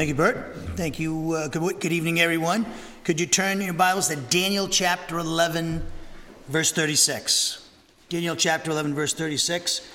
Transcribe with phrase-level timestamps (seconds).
[0.00, 0.56] Thank you, Bert.
[0.76, 1.32] Thank you.
[1.32, 2.64] Uh, good, good evening, everyone.
[3.04, 5.86] Could you turn your Bibles to Daniel chapter 11,
[6.48, 7.68] verse 36?
[8.08, 9.86] Daniel chapter 11, verse 36.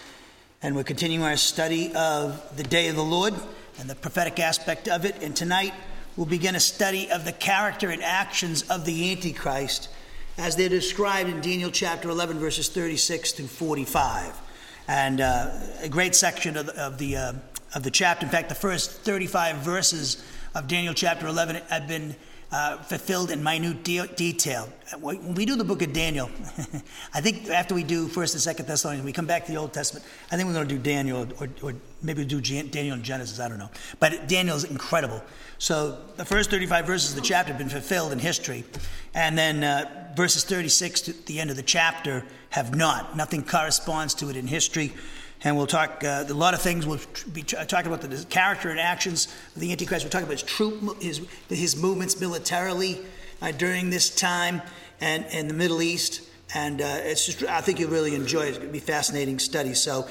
[0.62, 3.34] And we're continuing our study of the day of the Lord
[3.80, 5.24] and the prophetic aspect of it.
[5.24, 5.74] And tonight
[6.16, 9.90] we'll begin a study of the character and actions of the Antichrist
[10.38, 14.40] as they're described in Daniel chapter 11, verses 36 through 45.
[14.88, 15.50] And uh,
[15.82, 17.34] a great section of the, of the uh,
[17.76, 18.26] of the chapter.
[18.26, 20.24] In fact, the first 35 verses
[20.56, 22.16] of Daniel chapter 11 have been
[22.52, 24.70] uh, fulfilled in minute de- detail.
[25.02, 26.30] When we do the book of Daniel,
[27.14, 29.74] I think after we do First and Second Thessalonians, we come back to the Old
[29.74, 30.06] Testament.
[30.32, 33.40] I think we're going to do Daniel, or, or maybe we'll do Daniel and Genesis.
[33.42, 35.22] I don't know, but Daniel is incredible.
[35.58, 38.64] So the first 35 verses of the chapter have been fulfilled in history,
[39.14, 43.18] and then uh, verses 36 to the end of the chapter have not.
[43.18, 44.94] Nothing corresponds to it in history
[45.46, 46.88] and we'll talk uh, a lot of things.
[46.88, 47.00] We'll
[47.32, 50.04] be talking about the character and actions of the Antichrist.
[50.04, 53.00] We'll talk about his troop, his, his movements militarily
[53.44, 54.64] uh, during this time
[55.00, 56.28] and in the Middle East.
[56.56, 58.50] And uh, it's just, I think you'll really enjoy it.
[58.50, 59.76] It's going to be fascinating study.
[59.76, 60.08] So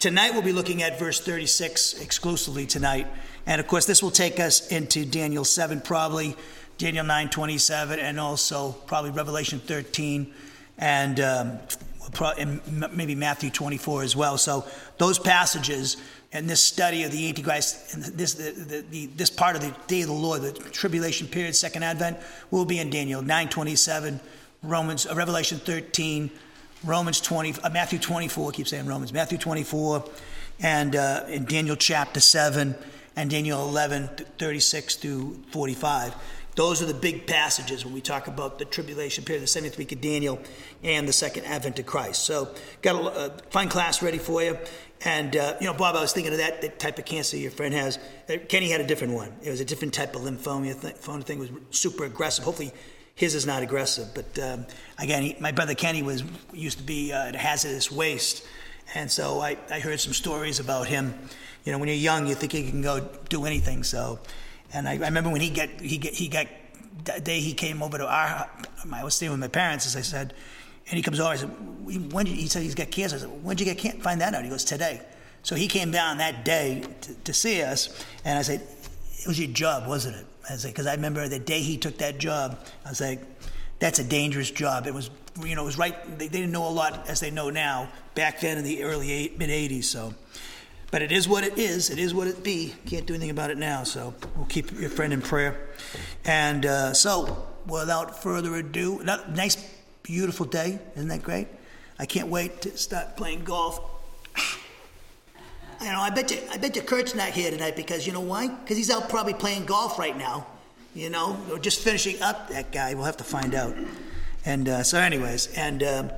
[0.00, 3.06] tonight we'll be looking at verse 36 exclusively tonight.
[3.46, 6.34] And of course, this will take us into Daniel 7, probably
[6.78, 10.34] Daniel 9, 27, and also probably Revelation 13
[10.78, 11.58] and um,
[12.92, 14.38] maybe Matthew 24 as well.
[14.38, 14.66] So
[14.98, 15.96] those passages
[16.32, 19.74] and this study of the Antichrist and this, the, the, the, this part of the
[19.86, 22.18] day of the Lord, the tribulation period, second advent,
[22.50, 24.18] will be in Daniel 9:27,
[24.62, 26.30] Romans, uh, Revelation 13,
[26.84, 28.50] Romans 20, uh, Matthew 24.
[28.50, 30.04] I keep saying Romans, Matthew 24,
[30.60, 32.74] and uh, in Daniel chapter 7
[33.14, 36.14] and Daniel 11, 36 through 45.
[36.54, 39.92] Those are the big passages when we talk about the tribulation period, the 70th week
[39.92, 40.38] of Daniel,
[40.82, 42.24] and the second advent of Christ.
[42.24, 44.58] So, got a uh, fine class ready for you.
[45.04, 47.50] And, uh, you know, Bob, I was thinking of that, that type of cancer your
[47.50, 47.98] friend has.
[48.28, 49.34] Uh, Kenny had a different one.
[49.42, 50.78] It was a different type of lymphoma.
[50.78, 52.44] The thing was super aggressive.
[52.44, 52.72] Hopefully,
[53.14, 54.08] his is not aggressive.
[54.14, 54.66] But um,
[54.98, 58.46] again, he, my brother Kenny was used to be uh, a hazardous waste.
[58.94, 61.14] And so I, I heard some stories about him.
[61.64, 63.84] You know, when you're young, you think you can go do anything.
[63.84, 64.18] So,
[64.72, 66.46] and I, I remember when he got he get, he got
[67.04, 68.48] that day he came over to our
[68.92, 70.34] I was staying with my parents as I said,
[70.88, 71.30] and he comes over.
[71.30, 71.50] I said,
[72.12, 73.16] when did, he said he's got cancer.
[73.16, 74.02] I said, when did you get?
[74.02, 74.44] Find that out.
[74.44, 75.00] He goes today.
[75.42, 79.38] So he came down that day to, to see us, and I said, it was
[79.38, 80.26] your job, wasn't it?
[80.48, 82.58] I said, because I remember the day he took that job.
[82.84, 83.20] I was like,
[83.78, 84.86] that's a dangerous job.
[84.86, 85.10] It was,
[85.44, 86.18] you know, it was right.
[86.18, 89.32] They, they didn't know a lot as they know now back then in the early
[89.36, 89.84] mid '80s.
[89.84, 90.14] So
[90.92, 91.88] but it is what it is.
[91.88, 92.74] It is what it be.
[92.84, 93.82] Can't do anything about it now.
[93.82, 95.58] So we'll keep your friend in prayer.
[96.24, 99.56] And uh, so, without further ado, nice,
[100.02, 100.78] beautiful day.
[100.94, 101.48] Isn't that great?
[101.98, 103.80] I can't wait to start playing golf.
[105.80, 108.20] You know, I bet you, I bet you Kurt's not here tonight because you know
[108.20, 108.48] why?
[108.48, 110.46] Because he's out probably playing golf right now.
[110.94, 112.92] You know, or just finishing up that guy.
[112.92, 113.74] We'll have to find out.
[114.44, 116.10] And uh, so, anyways, and um,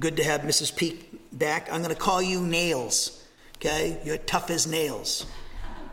[0.00, 0.74] good to have Mrs.
[0.74, 1.70] Peak back.
[1.70, 3.21] I'm going to call you Nails.
[3.62, 3.96] Okay?
[4.04, 5.24] You're tough as nails.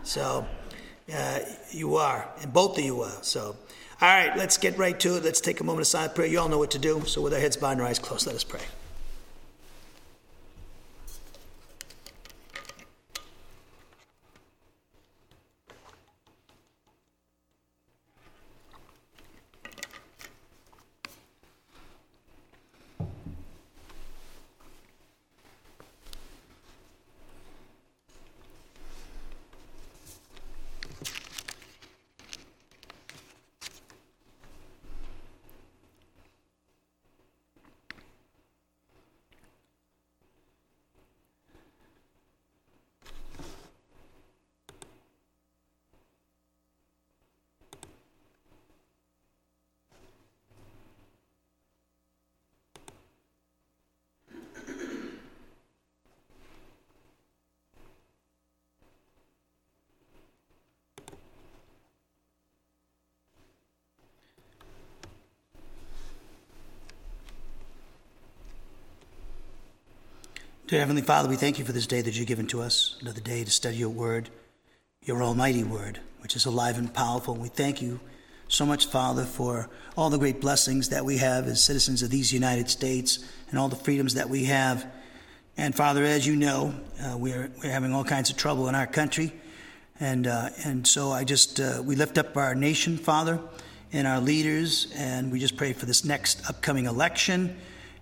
[0.01, 0.47] So
[1.13, 3.17] uh, you are, and both of you are.
[3.21, 3.55] So,
[4.01, 5.23] all right, let's get right to it.
[5.23, 6.27] Let's take a moment of silent prayer.
[6.27, 7.03] You all know what to do.
[7.05, 8.61] So, with our heads bowed and our eyes closed, let us pray.
[70.69, 73.21] Dear Heavenly Father, we thank you for this day that you've given to us, another
[73.21, 74.29] day to study your word,
[75.01, 77.33] your almighty word, which is alive and powerful.
[77.33, 77.99] We thank you
[78.49, 79.67] so much, Father, for
[79.97, 83.17] all the great blessings that we have as citizens of these United States
[83.49, 84.85] and all the freedoms that we have.
[85.57, 88.85] And Father, as you know, uh, we're, we're having all kinds of trouble in our
[88.85, 89.33] country.
[89.99, 93.39] And, uh, and so I just, uh, we lift up our nation, Father,
[93.91, 97.57] and our leaders, and we just pray for this next upcoming election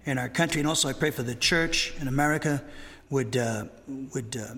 [0.07, 0.61] in our country.
[0.61, 2.63] And also, I pray for the church in America
[3.09, 3.65] would, uh,
[4.13, 4.55] would uh,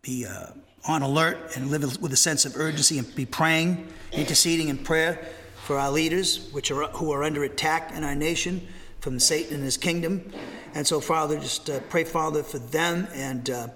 [0.00, 0.46] be uh,
[0.86, 5.26] on alert and live with a sense of urgency and be praying, interceding in prayer
[5.66, 8.66] for our leaders, which are who are under attack in our nation
[9.00, 10.32] from Satan and his kingdom.
[10.74, 13.08] And so, Father, just uh, pray, Father, for them.
[13.14, 13.68] And uh,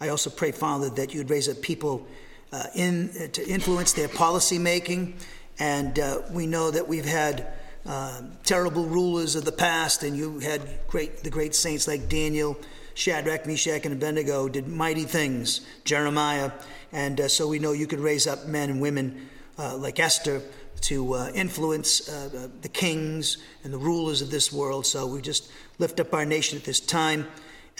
[0.00, 2.06] I also pray, Father, that you'd raise up people
[2.52, 5.14] uh, in to influence their policy making.
[5.58, 7.46] And we know that we've had
[7.88, 12.56] uh, terrible rulers of the past, and you had great the great saints like Daniel
[12.98, 16.50] Shadrach, Meshach, and Abednego did mighty things, Jeremiah.
[16.92, 20.42] And uh, so we know you could raise up men and women uh, like Esther
[20.80, 24.84] to uh, influence uh, the kings and the rulers of this world.
[24.84, 27.26] So we just lift up our nation at this time.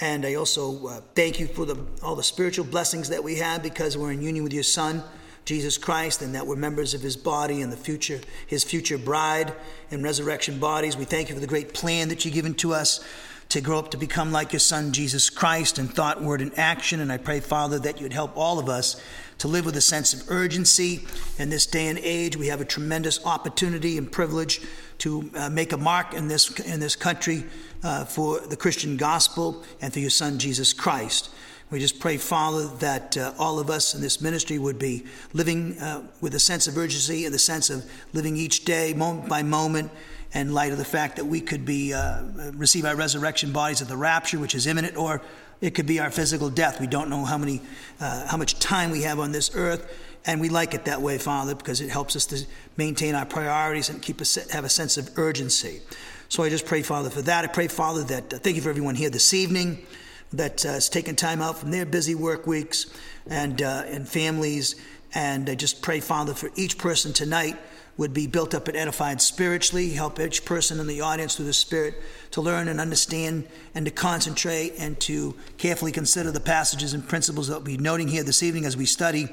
[0.01, 3.63] And I also uh, thank you for the, all the spiritual blessings that we have
[3.63, 5.03] because we're in union with your Son.
[5.49, 9.55] Jesus Christ and that we're members of his body and the future his future bride
[9.91, 10.95] and resurrection bodies.
[10.95, 13.03] We thank you for the great plan that you've given to us
[13.49, 17.01] to grow up to become like your son, Jesus Christ, in thought, word, and action.
[17.01, 19.01] And I pray, Father, that you'd help all of us
[19.39, 21.07] to live with a sense of urgency.
[21.39, 24.61] In this day and age, we have a tremendous opportunity and privilege
[24.99, 27.45] to uh, make a mark in this, in this country
[27.83, 31.31] uh, for the Christian gospel and for your son, Jesus Christ.
[31.71, 35.05] We just pray, Father, that uh, all of us in this ministry would be
[35.35, 37.85] living uh, with a sense of urgency and the sense of
[38.15, 39.91] living each day, moment by moment,
[40.33, 42.23] in light of the fact that we could be uh,
[42.55, 45.21] receive our resurrection bodies at the rapture, which is imminent, or
[45.61, 46.81] it could be our physical death.
[46.81, 47.61] We don't know how many,
[48.01, 49.95] uh, how much time we have on this earth,
[50.25, 52.47] and we like it that way, Father, because it helps us to
[52.79, 55.83] maintain our priorities and keep us have a sense of urgency.
[56.31, 57.45] So I just pray, Father, for that.
[57.45, 59.87] I pray, Father, that uh, thank you for everyone here this evening
[60.33, 62.87] that uh, has taken time out from their busy work weeks
[63.27, 64.77] and uh, and families,
[65.15, 67.57] and I just pray, Father, for each person tonight
[67.97, 69.91] would be built up and edified spiritually.
[69.91, 71.95] Help each person in the audience through the Spirit
[72.31, 77.49] to learn and understand and to concentrate and to carefully consider the passages and principles
[77.49, 79.29] that we'll be noting here this evening as we study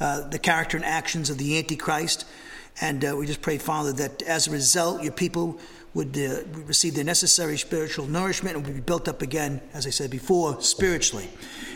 [0.00, 2.24] uh, the character and actions of the Antichrist.
[2.80, 5.58] And uh, we just pray, Father, that as a result, your people
[5.98, 9.90] would uh, receive the necessary spiritual nourishment and would be built up again, as I
[9.90, 11.28] said before, spiritually.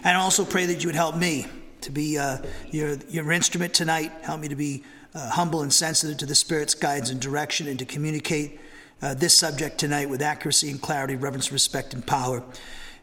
[0.04, 1.46] And I also pray that you would help me
[1.80, 2.38] to be uh,
[2.70, 4.12] your, your instrument tonight.
[4.22, 7.80] Help me to be uh, humble and sensitive to the Spirit's guidance and direction, and
[7.80, 8.60] to communicate
[9.02, 12.44] uh, this subject tonight with accuracy and clarity, reverence, respect, and power,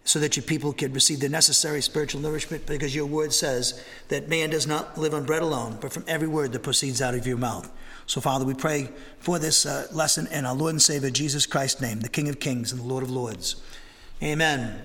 [0.05, 4.29] so that your people can receive the necessary spiritual nourishment, because your word says that
[4.29, 7.27] man does not live on bread alone, but from every word that proceeds out of
[7.27, 7.69] your mouth.
[8.09, 8.89] So, Father, we pray
[9.19, 12.39] for this uh, lesson in our Lord and Savior Jesus Christ's name, the King of
[12.39, 13.57] Kings and the Lord of Lords.
[14.23, 14.81] Amen.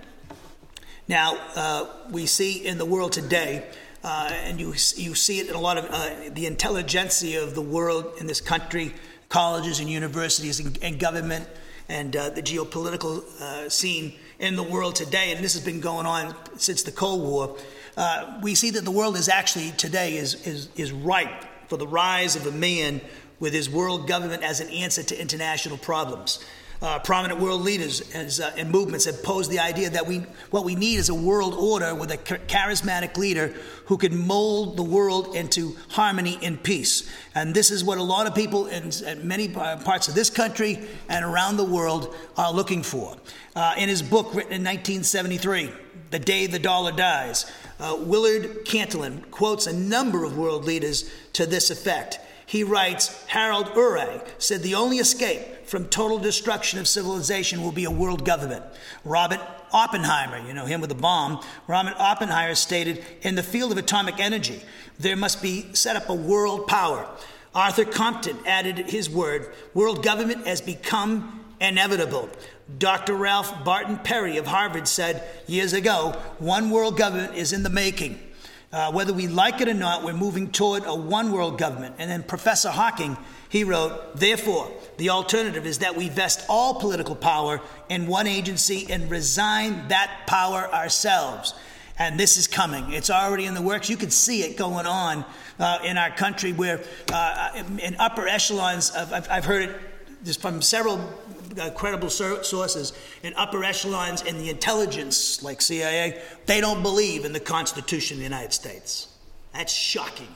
[1.09, 3.67] Now, uh, we see in the world today
[4.05, 7.63] uh, and you, you see it in a lot of uh, the intelligentsia of the
[7.63, 8.93] world in this country,
[9.31, 11.49] colleges and universities and, and government,
[11.89, 15.33] and uh, the geopolitical uh, scene in the world today.
[15.33, 17.57] And this has been going on since the Cold War.
[17.97, 21.89] Uh, we see that the world is actually today is, is, is ripe for the
[21.89, 23.01] rise of a man
[23.41, 26.39] with his world government as an answer to international problems
[26.85, 30.19] uh, prominent world leaders as, uh, and movements have posed the idea that we,
[30.51, 33.55] what we need is a world order with a charismatic leader
[33.87, 37.11] who can mold the world into harmony and peace.
[37.35, 40.87] And this is what a lot of people in, in many parts of this country
[41.09, 43.17] and around the world are looking for.
[43.57, 45.71] Uh, in his book written in 1973,
[46.11, 47.51] The Day the Dollar Dies,
[47.81, 52.21] uh, Willard Cantelon quotes a number of world leaders to this effect.
[52.47, 57.85] He writes Harold Urey said the only escape from total destruction of civilization will be
[57.85, 58.63] a world government.
[59.05, 59.41] Robert
[59.73, 64.21] Oppenheimer, you know him with the bomb, Robert Oppenheimer stated in the field of atomic
[64.21, 64.61] energy,
[64.99, 67.09] there must be set up a world power.
[67.55, 72.29] Arthur Compton added his word world government has become inevitable.
[72.79, 73.15] Dr.
[73.15, 78.19] Ralph Barton Perry of Harvard said years ago, one world government is in the making.
[78.73, 81.95] Uh, whether we like it or not, we're moving toward a one world government.
[81.99, 83.17] And then Professor Hocking,
[83.49, 88.87] he wrote, therefore, the alternative is that we vest all political power in one agency
[88.91, 91.55] and resign that power ourselves.
[92.01, 92.93] And this is coming.
[92.93, 93.89] It's already in the works.
[93.89, 95.25] You can see it going on
[95.61, 96.81] uh, in our country where,
[97.13, 99.81] uh, in upper echelons, of, I've, I've heard it
[100.25, 100.99] just from several
[101.61, 102.93] uh, credible sources
[103.23, 108.19] in upper echelons in the intelligence, like CIA, they don't believe in the Constitution of
[108.19, 109.09] the United States.
[109.53, 110.35] That's shocking.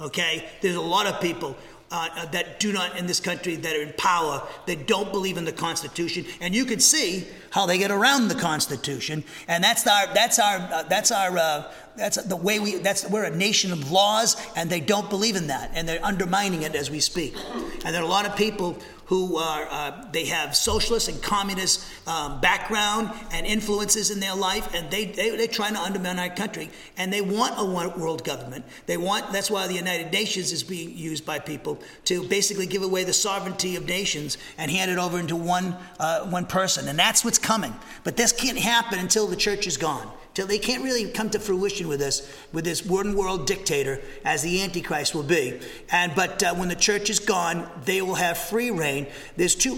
[0.00, 0.48] Okay?
[0.60, 1.56] There's a lot of people
[1.92, 5.36] uh, uh, that do not in this country that are in power that don't believe
[5.36, 9.86] in the Constitution, and you can see how they get around the Constitution, and that's
[9.86, 13.72] our that's our uh, that's our uh, that's the way we that's we're a nation
[13.72, 17.36] of laws, and they don't believe in that, and they're undermining it as we speak,
[17.84, 18.78] and there are a lot of people
[19.12, 24.72] who are uh, they have socialist and communist um, background and influences in their life,
[24.72, 28.24] and they, they they're trying to undermine our country, and they want a one world
[28.24, 28.64] government.
[28.86, 32.82] They want that's why the United Nations is being used by people to basically give
[32.82, 36.98] away the sovereignty of nations and hand it over into one uh, one person, and
[36.98, 37.74] that's what's coming.
[38.04, 41.38] But this can't happen until the church is gone till they can't really come to
[41.38, 45.58] fruition with this with this one world dictator as the antichrist will be
[45.90, 49.74] and but uh, when the church is gone they will have free reign there's two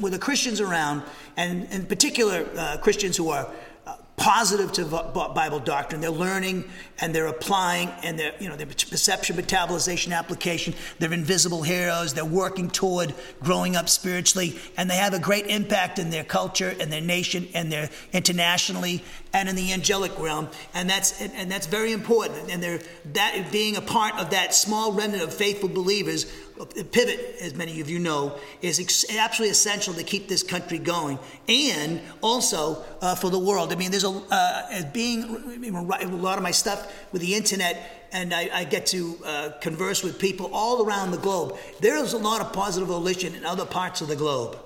[0.00, 1.02] with the christians around
[1.36, 3.50] and in particular uh, christians who are
[4.18, 6.00] positive to Bible doctrine.
[6.00, 6.64] They're learning
[6.98, 10.74] and they're applying and they're, you know, their perception, metabolization, application.
[10.98, 12.14] They're invisible heroes.
[12.14, 16.74] They're working toward growing up spiritually and they have a great impact in their culture
[16.80, 20.48] and their nation and their internationally and in the angelic realm.
[20.74, 22.50] And that's, and that's very important.
[22.50, 22.80] And they're,
[23.12, 26.26] that being a part of that small remnant of faithful believers
[26.66, 31.18] pivot, as many of you know, is ex- absolutely essential to keep this country going,
[31.48, 33.72] and also uh, for the world.
[33.72, 38.34] I mean, there's a uh, being a lot of my stuff with the internet, and
[38.34, 41.56] I, I get to uh, converse with people all around the globe.
[41.80, 44.58] There is a lot of positive volition in other parts of the globe.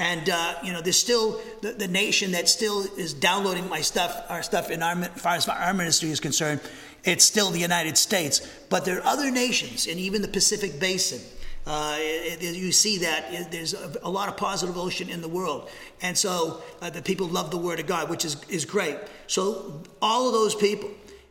[0.00, 4.24] And uh, you know, there's still the, the, nation that still is downloading my stuff,
[4.30, 6.62] our stuff in our, as far as our ministry is concerned.
[7.04, 8.40] It's still the United States,
[8.70, 11.20] but there are other nations, and even the Pacific Basin,
[11.66, 15.28] uh, it, it, you see that there's a, a, lot of positive ocean in the
[15.28, 15.68] world.
[16.00, 18.96] And so uh, the people love the Word of God, which is, is great.
[19.26, 20.88] So all of those people,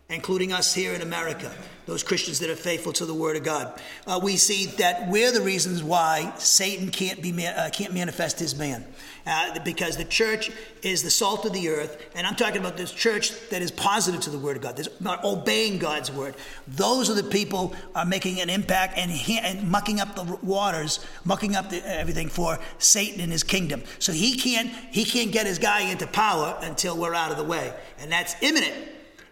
[0.09, 1.51] including us here in America,
[1.85, 5.31] those Christians that are faithful to the Word of God, uh, we see that we're
[5.31, 8.85] the reasons why Satan can't, be, uh, can't manifest his man
[9.27, 10.51] uh, because the church
[10.81, 12.09] is the salt of the earth.
[12.15, 14.89] And I'm talking about this church that is positive to the word of God, that's
[14.99, 16.35] not obeying God's word.
[16.67, 21.55] Those are the people are making an impact and, and mucking up the waters, mucking
[21.55, 23.83] up the, everything for Satan and his kingdom.
[23.99, 27.43] So he can't he can't get his guy into power until we're out of the
[27.43, 28.73] way, and that's imminent.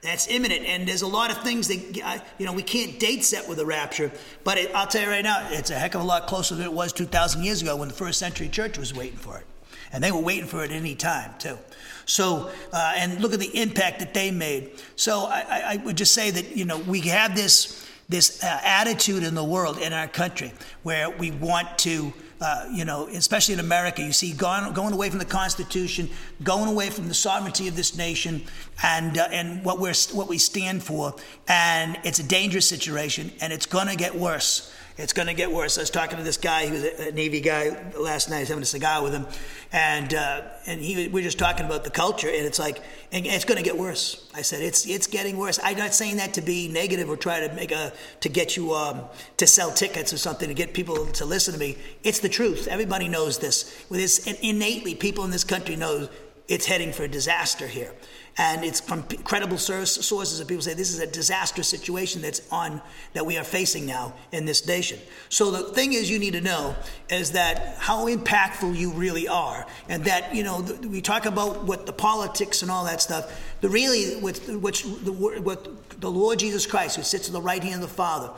[0.02, 3.48] That's imminent, and there's a lot of things that you know we can't date set
[3.50, 4.12] with the rapture.
[4.44, 6.66] But it, I'll tell you right now, it's a heck of a lot closer than
[6.66, 9.46] it was 2,000 years ago when the first century church was waiting for it
[9.92, 11.58] and they were waiting for it any time too.
[12.06, 14.72] So, uh, and look at the impact that they made.
[14.96, 19.24] So, I, I, would just say that you know we have this this uh, attitude
[19.24, 22.14] in the world in our country where we want to.
[22.40, 26.08] Uh, you know, especially in America, you see gone, going away from the Constitution,
[26.44, 28.44] going away from the sovereignty of this nation,
[28.84, 31.16] and uh, and what we're what we stand for,
[31.48, 34.72] and it's a dangerous situation, and it's going to get worse.
[34.98, 35.78] It's going to get worse.
[35.78, 38.38] I was talking to this guy, he was a Navy guy last night.
[38.38, 39.28] I was having a cigar with him,
[39.72, 42.80] and uh, and he we were just talking about the culture, and it's like,
[43.12, 44.28] and it's going to get worse.
[44.34, 45.60] I said it's it's getting worse.
[45.64, 48.74] I'm not saying that to be negative or try to make a to get you
[48.74, 49.04] um,
[49.38, 51.78] to sell tickets or something to get people to listen to me.
[52.04, 52.68] It's the truth.
[52.68, 53.86] Everybody knows this.
[53.90, 56.10] With this innately, people in this country know
[56.48, 57.94] it's heading for a disaster here
[58.40, 62.82] and it's from credible sources that people say this is a disastrous situation that's on
[63.14, 65.00] that we are facing now in this nation.
[65.30, 66.76] So the thing is you need to know
[67.10, 69.66] is that how impactful you really are.
[69.90, 73.44] And that you know the, we talk about what the politics and all that stuff.
[73.62, 75.68] The really what, which the, what
[76.00, 78.32] the lord jesus christ who sits at the right hand of the father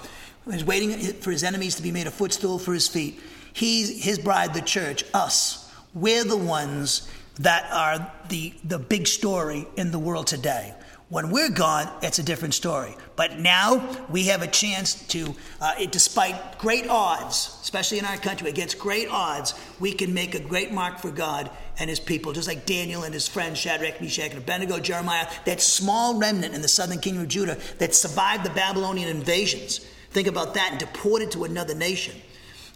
[0.47, 3.19] is waiting for his enemies to be made a footstool for his feet
[3.53, 9.65] he's his bride the church us we're the ones that are the, the big story
[9.75, 10.73] in the world today.
[11.09, 12.95] When we're gone, it's a different story.
[13.15, 18.17] But now we have a chance to, uh, it, despite great odds, especially in our
[18.17, 22.31] country, against great odds, we can make a great mark for God and his people,
[22.31, 26.61] just like Daniel and his friends, Shadrach, Meshach, and Abednego, Jeremiah, that small remnant in
[26.61, 29.79] the southern kingdom of Judah that survived the Babylonian invasions.
[30.11, 32.21] Think about that and deported to another nation.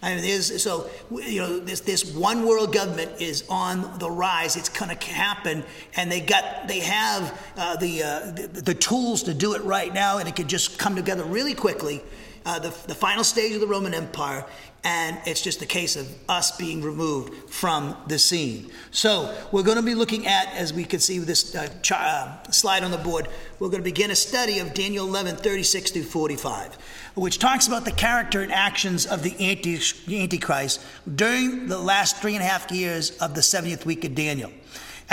[0.03, 4.57] I mean, so you know, this this one world government is on the rise.
[4.57, 5.63] It's going to happen,
[5.95, 9.93] and they got they have uh, the, uh, the, the tools to do it right
[9.93, 12.03] now, and it could just come together really quickly.
[12.45, 14.45] Uh, the, the final stage of the Roman Empire,
[14.83, 18.69] and it's just a case of us being removed from the scene.
[18.91, 22.43] So we're going to be looking at, as we can see with this uh, uh,
[22.51, 26.03] slide on the board, we're going to begin a study of Daniel 11, 36 through
[26.03, 26.77] 45
[27.15, 30.81] which talks about the character and actions of the Antichrist
[31.15, 34.51] during the last three and a half years of the 70th week of Daniel.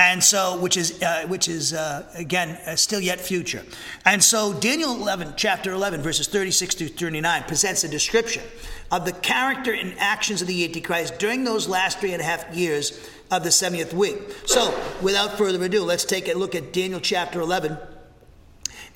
[0.00, 3.62] And so, which is, uh, which is uh, again, uh, still yet future.
[4.06, 8.42] And so, Daniel 11, chapter 11, verses 36 to 39, presents a description
[8.90, 12.56] of the character and actions of the Antichrist during those last three and a half
[12.56, 12.98] years
[13.30, 14.16] of the 70th week.
[14.46, 17.76] So, without further ado, let's take a look at Daniel chapter 11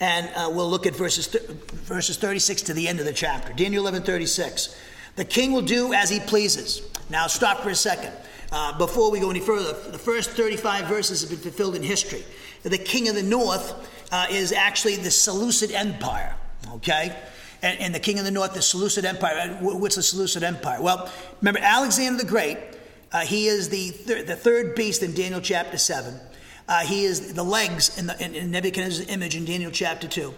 [0.01, 3.53] and uh, we'll look at verses, th- verses 36 to the end of the chapter.
[3.53, 4.75] Daniel 11 36.
[5.17, 6.81] The king will do as he pleases.
[7.11, 8.15] Now, stop for a second.
[8.57, 12.23] Uh, before we go any further, the first 35 verses have been fulfilled in history.
[12.63, 13.75] The king of the north
[14.13, 16.37] uh, is actually the Seleucid Empire,
[16.75, 17.17] okay?
[17.63, 19.59] And, and, the king of the north, the Seleucid Empire.
[19.61, 20.81] What's the Seleucid Empire?
[20.81, 22.59] Well, remember Alexander the Great,
[23.11, 26.15] uh, he is the, thir- the third beast in Daniel chapter 7.
[26.69, 30.33] Uh, he is the legs in, the, in, in Nebuchadnezzar's image in Daniel chapter 2.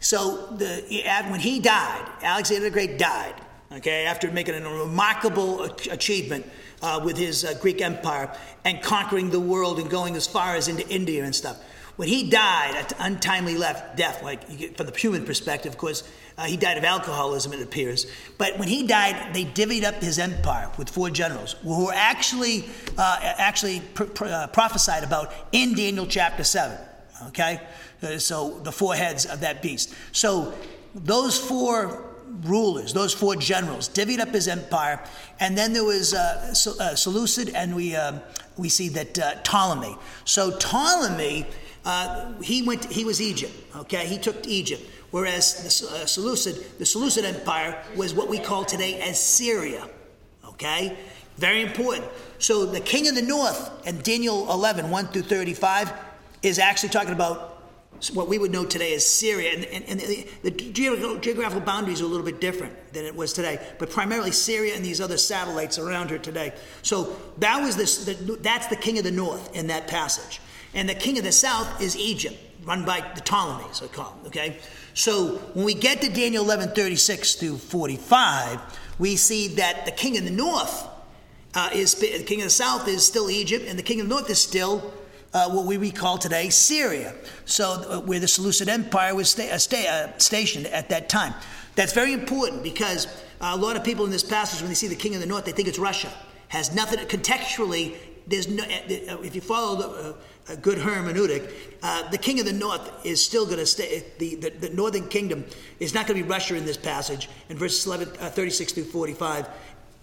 [0.00, 3.34] So the, when he died, Alexander the Great died,
[3.72, 6.46] okay, after making a remarkable achievement
[6.82, 8.34] uh, with his uh, Greek empire
[8.64, 11.62] and conquering the world and going as far as into India and stuff.
[11.96, 14.46] When he died, at untimely left death, like
[14.76, 16.02] from the human perspective, of course,
[16.38, 18.06] uh, he died of alcoholism, it appears.
[18.38, 22.64] But when he died, they divvied up his empire with four generals who were actually,
[22.96, 26.78] uh, actually pr- pr- uh, prophesied about in Daniel chapter 7.
[27.26, 27.60] Okay?
[28.02, 29.94] Uh, so the four heads of that beast.
[30.12, 30.54] So
[30.94, 32.09] those four
[32.42, 35.00] rulers, those four generals, divvied up his empire,
[35.38, 38.20] and then there was uh, uh, Seleucid, and we um,
[38.56, 39.96] we see that uh, Ptolemy.
[40.24, 41.46] So Ptolemy,
[41.84, 42.84] uh, he went.
[42.86, 43.52] he was Egypt.
[43.76, 44.82] Okay, he took Egypt.
[45.10, 49.88] Whereas the uh, Seleucid, the Seleucid Empire was what we call today as Syria.
[50.46, 50.96] Okay?
[51.36, 52.06] Very important.
[52.38, 55.92] So the king of the north in Daniel 11, 1 through 35,
[56.42, 57.49] is actually talking about
[58.08, 59.52] what we would know today as Syria.
[59.54, 63.32] And, and, and the, the, geographical boundaries are a little bit different than it was
[63.32, 66.54] today, but primarily Syria and these other satellites around her today.
[66.82, 70.40] So that was this, the, that's the king of the north in that passage.
[70.72, 74.26] And the king of the south is Egypt, run by the Ptolemies, I call them,
[74.26, 74.58] okay?
[74.94, 78.60] So when we get to Daniel 11 36 through 45,
[78.98, 80.86] we see that the king of the north
[81.54, 84.14] uh, is, the king of the south is still Egypt, and the king of the
[84.14, 84.92] north is still
[85.32, 87.14] uh, what we recall today Syria.
[87.44, 91.34] So uh, where the Seleucid Empire was sta- uh, sta- uh, stationed at that time.
[91.76, 93.06] That's very important because
[93.40, 95.44] a lot of people in this passage, when they see the king of the north,
[95.44, 96.12] they think it's Russia.
[96.48, 97.96] Has nothing contextually.
[98.26, 98.64] There's no.
[98.66, 100.16] If you follow the
[100.50, 104.34] a good hermeneutic, uh, the king of the north is still going to stay, the,
[104.36, 105.44] the, the, northern kingdom
[105.78, 107.28] is not going to be Russia in this passage.
[107.48, 109.48] In verses 11, uh, 36 through 45,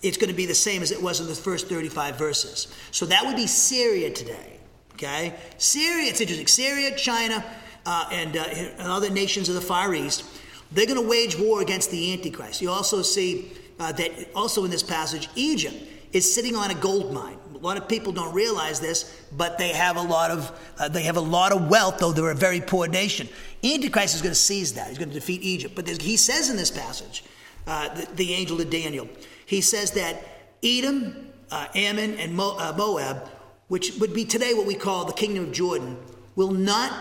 [0.01, 2.68] it's going to be the same as it was in the first 35 verses.
[2.92, 4.56] So that would be Syria today.
[4.98, 5.36] Okay?
[5.57, 6.48] Syria, it's interesting.
[6.48, 7.46] Syria, China,
[7.86, 10.25] uh, and, uh, and, other nations of the Far East,
[10.72, 12.62] they're going to wage war against the Antichrist.
[12.62, 15.75] You also see uh, that also in this passage, Egypt
[16.12, 17.38] is sitting on a gold mine.
[17.53, 21.03] A lot of people don't realize this, but they have a lot of uh, they
[21.03, 23.27] have a lot of wealth, though they're a very poor nation.
[23.64, 24.90] Antichrist is going to seize that.
[24.90, 25.75] He's going to defeat Egypt.
[25.75, 27.24] But he says in this passage,
[27.66, 29.10] uh, the, the, angel of Daniel,
[29.46, 30.24] he says that
[30.64, 33.27] Edom, uh, Ammon, and Mo, uh, Moab,
[33.68, 35.98] which would be today what we call the kingdom of Jordan,
[36.36, 36.94] will not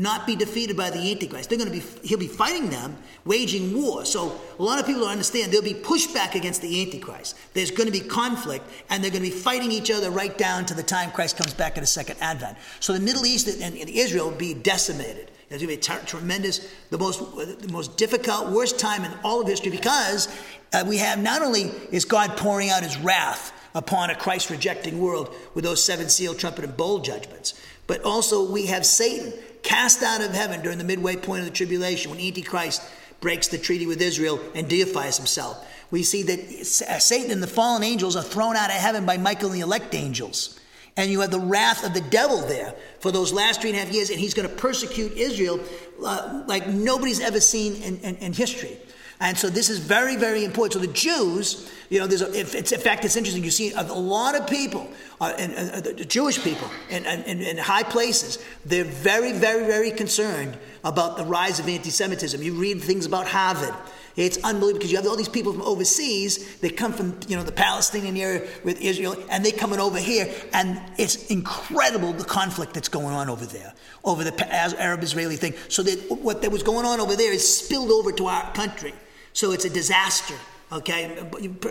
[0.00, 1.50] not be defeated by the Antichrist.
[1.50, 2.96] They're going to be, he'll be fighting them,
[3.26, 4.06] waging war.
[4.06, 7.36] So a lot of people don't understand there'll be pushback against the Antichrist.
[7.52, 10.64] There's going to be conflict, and they're going to be fighting each other right down
[10.66, 12.56] to the time Christ comes back in the second advent.
[12.80, 15.30] So the Middle East and, Israel will be decimated.
[15.50, 19.48] It's going to be tremendous, the most, the most difficult, worst time in all of
[19.48, 20.28] history because
[20.72, 24.98] uh, we have not only is God pouring out his wrath upon a Christ rejecting
[24.98, 30.02] world with those seven seal, trumpet, and bowl judgments, but also we have Satan cast
[30.02, 32.82] out of heaven during the midway point of the tribulation when Antichrist
[33.20, 35.66] breaks the treaty with Israel and deifies himself.
[35.90, 39.18] We see that uh, Satan and the fallen angels are thrown out of heaven by
[39.18, 40.58] Michael and the elect angels.
[40.96, 43.82] And you have the wrath of the devil there for those last three and a
[43.82, 45.60] half years, and he's going to persecute Israel
[46.04, 48.76] uh, like nobody's ever seen in, in, in history.
[49.20, 50.72] And so this is very, very important.
[50.72, 53.44] So the Jews, you know, there's a, it's, in fact, it's interesting.
[53.44, 57.82] You see a lot of people, uh, and, uh, Jewish people, in, in, in, high
[57.82, 62.42] places, they're very, very, very concerned about the rise of anti-Semitism.
[62.42, 63.74] You read things about Harvard.
[64.16, 66.58] It's unbelievable because you have all these people from overseas.
[66.58, 70.28] They come from you know the Palestinian area with Israel, and they're coming over here,
[70.52, 73.72] and it's incredible the conflict that's going on over there
[74.04, 75.54] over the Arab-Israeli thing.
[75.68, 78.92] So that what that was going on over there is spilled over to our country.
[79.40, 80.34] So it's a disaster.
[80.70, 81.16] Okay,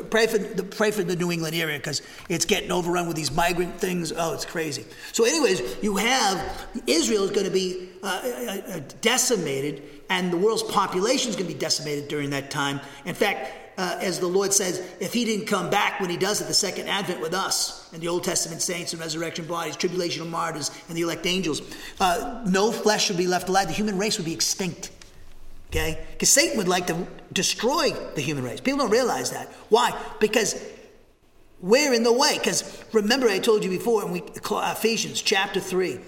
[0.09, 3.31] pray for the pray for the New England area because it's getting overrun with these
[3.31, 4.11] migrant things.
[4.11, 4.85] Oh, it's crazy.
[5.11, 10.37] So, anyways, you have Israel is going to be uh, uh, uh, decimated, and the
[10.37, 12.81] world's population is going to be decimated during that time.
[13.05, 16.41] In fact, uh, as the Lord says, if He didn't come back when He does
[16.41, 20.27] at the second advent with us and the Old Testament saints and resurrection bodies, tribulational
[20.27, 21.61] martyrs, and the elect angels,
[21.99, 23.67] uh, no flesh would be left alive.
[23.67, 24.89] The human race would be extinct.
[25.69, 26.05] Okay?
[26.11, 28.59] Because Satan would like to destroy the human race.
[28.59, 29.47] People don't realize that.
[29.69, 29.97] Why?
[30.19, 30.61] Because
[31.61, 32.37] we're in the way.
[32.37, 35.99] Because remember, I told you before in we, Ephesians chapter 3,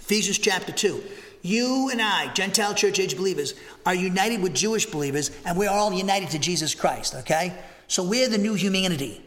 [0.00, 1.02] Ephesians chapter 2.
[1.42, 3.54] You and I, Gentile church age believers,
[3.84, 7.52] are united with Jewish believers, and we're all united to Jesus Christ, okay?
[7.88, 9.22] So we're the new humanity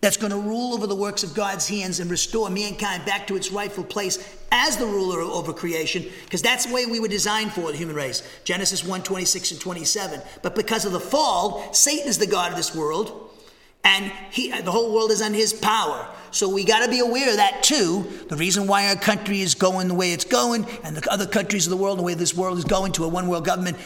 [0.00, 3.36] that's going to rule over the works of God's hands and restore mankind back to
[3.36, 7.52] its rightful place as the ruler over creation, because that's the way we were designed
[7.52, 8.22] for the human race.
[8.44, 10.20] Genesis 1 26 and 27.
[10.42, 13.30] But because of the fall, Satan is the God of this world,
[13.84, 16.08] and he, the whole world is under his power.
[16.32, 18.06] So we got to be aware of that too.
[18.28, 21.66] The reason why our country is going the way it's going, and the other countries
[21.66, 23.76] of the world, the way this world is going to a one world government,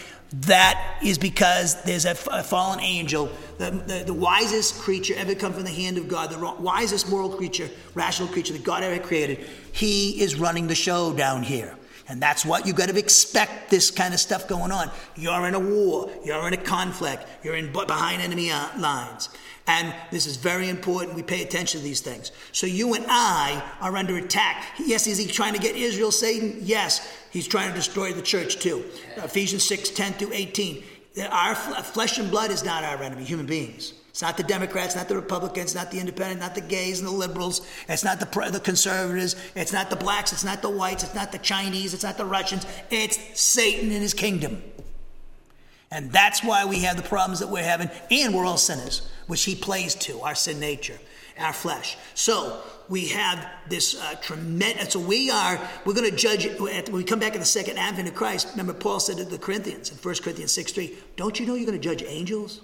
[0.40, 5.64] that is because there's a, fallen angel, the, the, the, wisest creature ever come from
[5.64, 9.46] the hand of God, the wisest moral creature, rational creature that God ever created.
[9.72, 11.76] He is running the show down here.
[12.08, 14.90] And that's what you got to expect this kind of stuff going on.
[15.16, 19.30] You're in a war, you're in a conflict, you're in behind enemy uh, lines.
[19.66, 21.16] And this is very important.
[21.16, 22.32] We pay attention to these things.
[22.52, 24.66] So you and I are under attack.
[24.78, 26.58] Yes, is he trying to get Israel, Satan?
[26.60, 28.82] Yes, he's trying to destroy the church too.
[29.16, 30.82] Ephesians 6 10 through 18.
[31.30, 33.92] Our uh, flesh and blood is not our enemy, human beings.
[34.08, 37.12] It's not the Democrats, not the Republicans, not the independent, not the gays and the
[37.12, 37.66] liberals.
[37.88, 39.34] It's not the, the conservatives.
[39.56, 40.32] It's not the blacks.
[40.32, 41.02] It's not the whites.
[41.02, 41.94] It's not the Chinese.
[41.94, 42.64] It's not the Russians.
[42.90, 44.62] It's Satan and his kingdom.
[45.90, 47.90] And that's why we have the problems that we're having.
[48.10, 50.98] And we're all sinners which he plays to, our sin nature,
[51.38, 51.96] our flesh.
[52.14, 57.04] So we have this uh, tremendous, so we are, we're going to judge, when we
[57.04, 59.96] come back in the second advent of Christ, remember Paul said to the Corinthians in
[59.96, 62.60] 1 Corinthians 6 3, don't you know you're going to judge angels?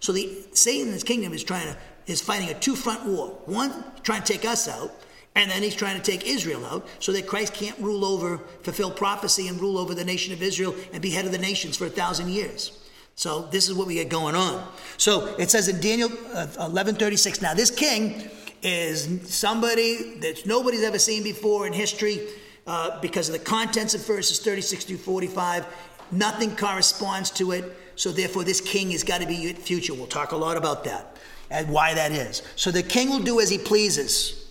[0.00, 3.38] So the Satan's kingdom is trying to, is fighting a two front war.
[3.46, 4.92] One, trying to take us out,
[5.34, 8.90] and then he's trying to take Israel out so that Christ can't rule over, fulfill
[8.90, 11.86] prophecy and rule over the nation of Israel and be head of the nations for
[11.86, 12.78] a thousand years.
[13.18, 14.64] So this is what we get going on.
[14.96, 17.42] So it says in Daniel uh, 11:36.
[17.42, 18.30] Now this king
[18.62, 22.28] is somebody that nobody's ever seen before in history
[22.64, 25.66] uh, because of the contents of verses 36 through 45.
[26.12, 27.76] Nothing corresponds to it.
[27.96, 29.94] So therefore, this king has got to be future.
[29.94, 31.16] We'll talk a lot about that
[31.50, 32.44] and why that is.
[32.54, 34.46] So the king will do as he pleases.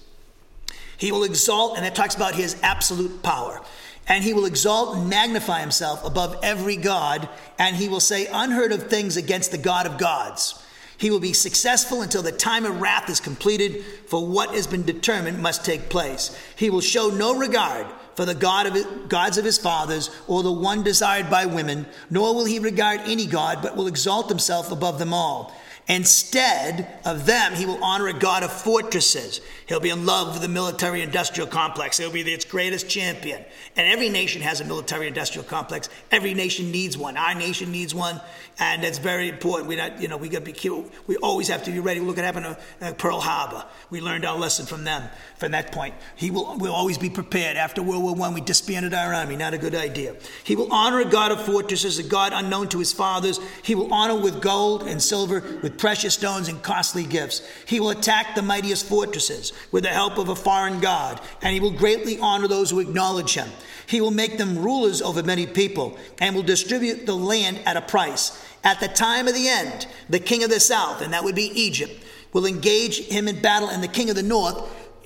[0.98, 3.62] He will exalt, and it talks about his absolute power
[4.08, 7.28] and he will exalt and magnify himself above every God,
[7.60, 10.64] and he will say unheard of things against the God of gods.
[10.98, 14.84] He will be successful until the time of wrath is completed, for what has been
[14.84, 16.36] determined must take place.
[16.56, 20.52] He will show no regard for the God of gods of his fathers or the
[20.52, 24.98] one desired by women, nor will he regard any God, but will exalt himself above
[24.98, 25.54] them all.
[25.90, 29.40] Instead of them, he will honor a God of fortresses.
[29.68, 31.98] He'll be in love with the military industrial complex.
[31.98, 33.44] He'll be its greatest champion.
[33.78, 35.90] And every nation has a military industrial complex.
[36.12, 37.16] Every nation needs one.
[37.16, 38.20] Our nation needs one,
[38.60, 39.70] and that's very important.
[39.70, 40.86] We're not, you know, we got to be careful.
[41.06, 42.02] We always have to be ready.
[42.02, 43.66] Look at what happened at Pearl Harbor.
[43.90, 45.10] We learned our lesson from them.
[45.38, 47.58] From that point, he will will always be prepared.
[47.58, 49.36] After World War One, we disbanded our army.
[49.36, 50.16] Not a good idea.
[50.44, 53.40] He will honor a God of fortresses, a God unknown to his fathers.
[53.62, 57.42] He will honor with gold and silver, with precious stones and costly gifts.
[57.66, 61.60] He will attack the mightiest fortresses with the help of a foreign god, and he
[61.60, 63.48] will greatly honor those who acknowledge him.
[63.86, 67.82] He will make them rulers over many people and will distribute the land at a
[67.82, 68.44] price.
[68.64, 71.52] At the time of the end, the king of the south, and that would be
[71.60, 74.58] Egypt, will engage him in battle, and the king of the north,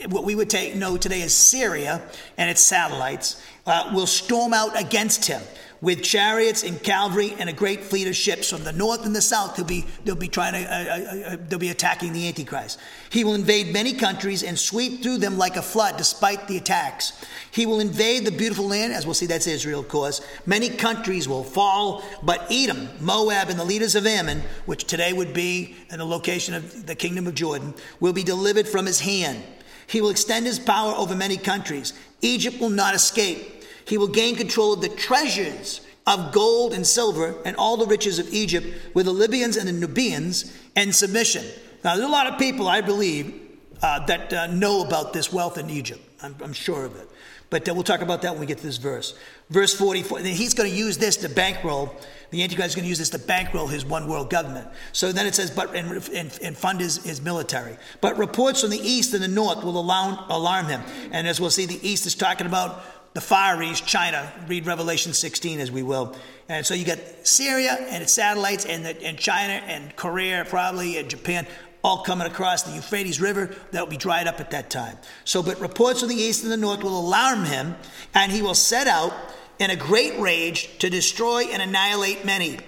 [0.10, 2.01] what we would take, know today as Syria
[2.38, 5.41] and its satellites, uh, will storm out against him
[5.82, 9.22] with chariots and cavalry and a great fleet of ships from the north and the
[9.22, 9.56] south.
[9.56, 12.80] They'll be, they'll be trying to, uh, uh, uh, they'll be attacking the Antichrist.
[13.10, 17.13] He will invade many countries and sweep through them like a flood despite the attacks.
[17.50, 20.22] He will invade the beautiful land, as we'll see, that's Israel, of course.
[20.46, 25.34] Many countries will fall, but Edom, Moab, and the leaders of Ammon, which today would
[25.34, 29.44] be in the location of the kingdom of Jordan, will be delivered from his hand.
[29.88, 31.94] He will extend his power over many countries.
[32.22, 33.61] Egypt will not escape.
[33.91, 38.19] He will gain control of the treasures of gold and silver and all the riches
[38.19, 41.43] of Egypt with the Libyans and the Nubians in submission.
[41.84, 43.38] Now, there's a lot of people, I believe,
[43.82, 45.99] uh, that uh, know about this wealth in Egypt.
[46.23, 47.10] I'm, I'm sure of it.
[47.49, 49.13] But uh, we'll talk about that when we get to this verse.
[49.49, 51.93] Verse 44, he's going to use this to bankroll,
[52.30, 54.69] the Antichrist is going to use this to bankroll his one world government.
[54.93, 57.75] So then it says, but and, and, and fund his, his military.
[57.99, 60.82] But reports from the east and the north will alarm, alarm him.
[61.12, 64.32] And as we'll see, the east is talking about the Far East, China.
[64.47, 66.15] Read Revelation 16 as we will.
[66.47, 70.97] And so you got Syria and its satellites, and, the, and China and Korea, probably,
[70.97, 71.45] and Japan,
[71.84, 74.97] all coming across the Euphrates River that will be dried up at that time.
[75.26, 77.76] So, but reports from the east and the north will alarm him,
[78.13, 79.13] and he will set out
[79.60, 82.60] in a great rage to destroy and annihilate many.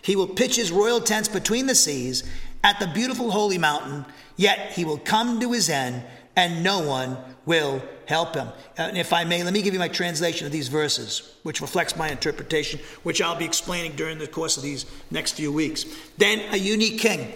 [0.00, 2.24] He will pitch his royal tents between the seas
[2.64, 4.04] at the beautiful holy mountain,
[4.36, 6.02] yet he will come to his end,
[6.36, 8.48] and no one will help him.
[8.76, 11.96] And if I may, let me give you my translation of these verses, which reflects
[11.96, 15.84] my interpretation, which I'll be explaining during the course of these next few weeks.
[16.18, 17.32] Then a unique king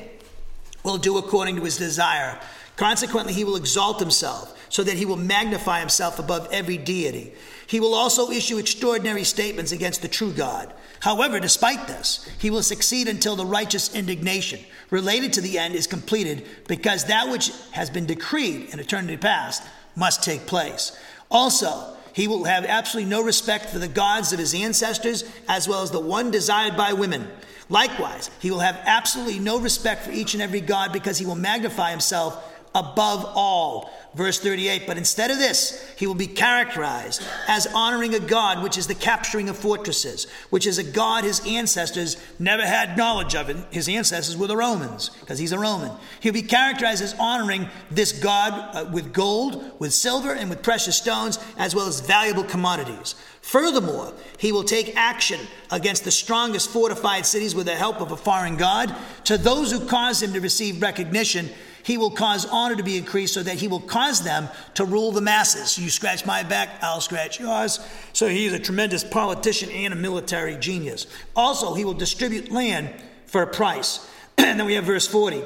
[0.83, 2.39] will do according to his desire.
[2.77, 7.33] Consequently, he will exalt himself so that he will magnify himself above every deity.
[7.67, 10.73] He will also issue extraordinary statements against the true God.
[11.01, 15.87] However, despite this, he will succeed until the righteous indignation related to the end is
[15.87, 19.63] completed because that which has been decreed in eternity past
[19.95, 20.97] must take place.
[21.31, 25.83] Also, he will have absolutely no respect for the gods of his ancestors as well
[25.83, 27.29] as the one desired by women.
[27.69, 31.35] Likewise, he will have absolutely no respect for each and every god because he will
[31.35, 33.91] magnify himself above all.
[34.17, 38.79] Verse 38 But instead of this, he will be characterized as honoring a God, which
[38.79, 43.51] is the capturing of fortresses, which is a God his ancestors never had knowledge of.
[43.51, 43.59] It.
[43.71, 45.93] His ancestors were the Romans, because he's a Roman.
[46.21, 50.97] He'll be characterized as honoring this God uh, with gold, with silver, and with precious
[50.97, 53.15] stones, as well as valuable commodities.
[53.43, 55.39] Furthermore, he will take action
[55.71, 58.93] against the strongest fortified cities with the help of a foreign God.
[59.25, 61.51] To those who cause him to receive recognition,
[61.87, 65.13] he will cause honor to be increased so that he will cause them to rule
[65.13, 65.79] the masses.
[65.79, 67.79] You scratch my back, I'll scratch yours.
[68.13, 71.07] So he's a tremendous politician and a military genius.
[71.37, 72.93] Also, he will distribute land
[73.27, 74.05] for a price.
[74.39, 75.45] and then we have verse 40.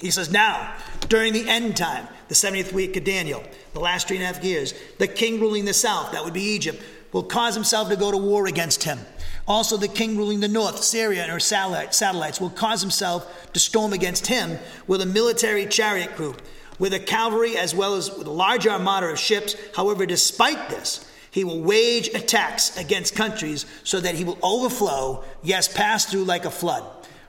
[0.00, 0.74] He says, Now,
[1.10, 3.44] during the end time, the 70th week of Daniel,
[3.74, 6.44] the last three and a half years, the king ruling the south, that would be
[6.44, 8.98] Egypt, will cause himself to go to war against him.
[9.46, 13.92] Also, the king ruling the north, Syria and her satellites, will cause himself to storm
[13.92, 16.40] against him with a military chariot group,
[16.78, 19.54] with a cavalry as well as with a large armada of ships.
[19.76, 25.66] However, despite this, he will wage attacks against countries so that he will overflow, yes,
[25.66, 26.84] pass through like a flood.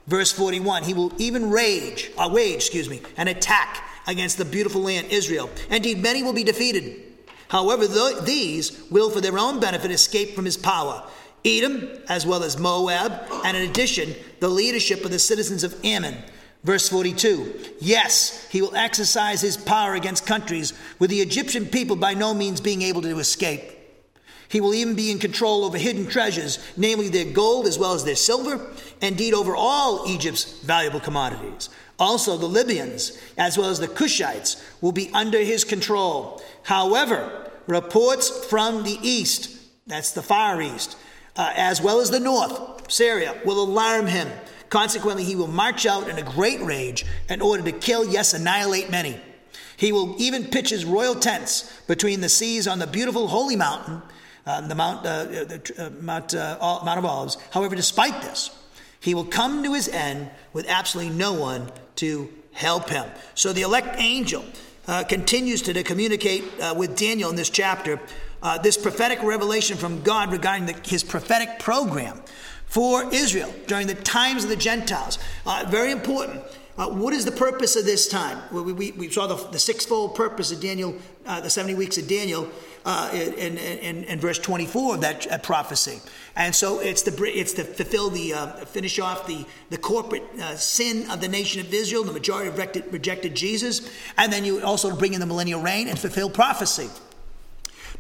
[0.08, 4.82] Verse 41, he will even rage, uh, wage, excuse me, an attack against the beautiful
[4.82, 5.49] land Israel.
[5.69, 7.01] Indeed, many will be defeated.
[7.47, 11.04] However, th- these will, for their own benefit, escape from his power.
[11.45, 16.15] Edom, as well as Moab, and in addition, the leadership of the citizens of Ammon.
[16.63, 22.15] Verse 42 Yes, he will exercise his power against countries, with the Egyptian people by
[22.15, 23.62] no means being able to escape.
[24.47, 28.03] He will even be in control over hidden treasures, namely their gold as well as
[28.03, 28.67] their silver,
[29.01, 31.69] indeed over all Egypt's valuable commodities.
[31.97, 36.41] Also, the Libyans, as well as the Cushites, will be under his control.
[36.63, 39.55] However, reports from the east,
[39.88, 40.97] that's the Far East,
[41.35, 44.29] uh, as well as the north, Syria, will alarm him.
[44.69, 48.89] Consequently, he will march out in a great rage in order to kill, yes, annihilate
[48.89, 49.19] many.
[49.77, 54.01] He will even pitch his royal tents between the seas on the beautiful holy mountain,
[54.45, 57.37] uh, the Mount, uh, the, uh, Mount, uh, Mount of Olives.
[57.51, 58.51] However, despite this,
[58.99, 63.05] he will come to his end with absolutely no one to help him.
[63.35, 64.45] So the elect angel
[64.87, 66.43] uh, continues to, to communicate
[66.75, 67.99] with Daniel in this chapter
[68.45, 72.21] uh, this prophetic revelation from God regarding the, his prophetic program
[72.67, 75.17] for Israel during the times of the Gentiles.
[75.47, 76.43] Uh, very important.
[76.77, 78.38] Uh, what is the purpose of this time?
[78.51, 80.93] We, we, we saw the, the, sixfold purpose of Daniel,
[81.25, 82.47] uh, the 70 weeks of Daniel,
[82.86, 85.99] uh, in, in, in, verse 24 of that uh, prophecy.
[86.36, 90.55] And so it's to, it's to fulfill the, uh, finish off the, the corporate uh,
[90.55, 92.03] sin of the nation of Israel.
[92.03, 93.89] The majority rejected, rejected Jesus.
[94.17, 96.89] And then you also bring in the millennial reign and fulfill prophecy.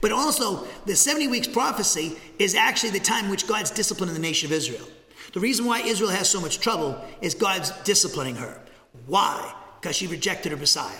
[0.01, 4.47] But also, the 70 weeks prophecy is actually the time which God's disciplining the nation
[4.47, 4.87] of Israel.
[5.33, 8.61] The reason why Israel has so much trouble is God's disciplining her.
[9.05, 9.53] Why?
[9.79, 10.95] Because she rejected her Messiah.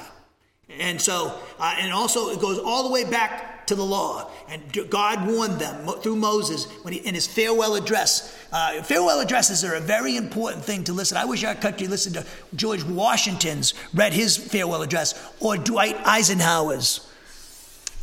[0.69, 4.29] And so, uh, and also it goes all the way back to the law.
[4.49, 8.38] And God warned them through Moses when he, in his farewell address.
[8.51, 11.17] Uh, farewell addresses are a very important thing to listen.
[11.17, 17.10] I wish our country listened to George Washington's, read his farewell address, or Dwight Eisenhower's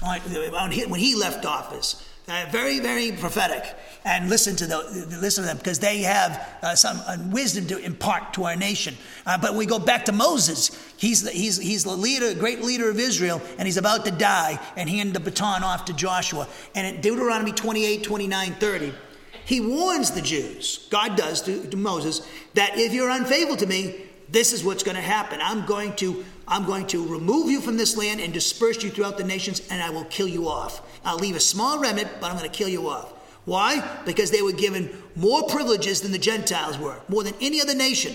[0.02, 2.08] when he left office.
[2.28, 4.78] Uh, very, very prophetic, and listen to the
[5.20, 8.96] listen to them because they have uh, some uh, wisdom to impart to our nation.
[9.26, 10.70] Uh, but we go back to Moses.
[10.96, 14.60] He's the, he's he's the leader, great leader of Israel, and he's about to die
[14.76, 16.46] and hand the baton off to Joshua.
[16.76, 18.94] And in Deuteronomy 28, 29, 30,
[19.44, 20.86] he warns the Jews.
[20.90, 23.96] God does to, to Moses that if you're unfaithful to me,
[24.32, 25.40] this is what's going to happen.
[25.42, 29.16] I'm going to I'm going to remove you from this land and disperse you throughout
[29.16, 30.82] the nations, and I will kill you off.
[31.04, 33.12] I'll leave a small remnant, but I'm going to kill you off.
[33.44, 33.86] Why?
[34.04, 38.14] Because they were given more privileges than the Gentiles were, more than any other nation.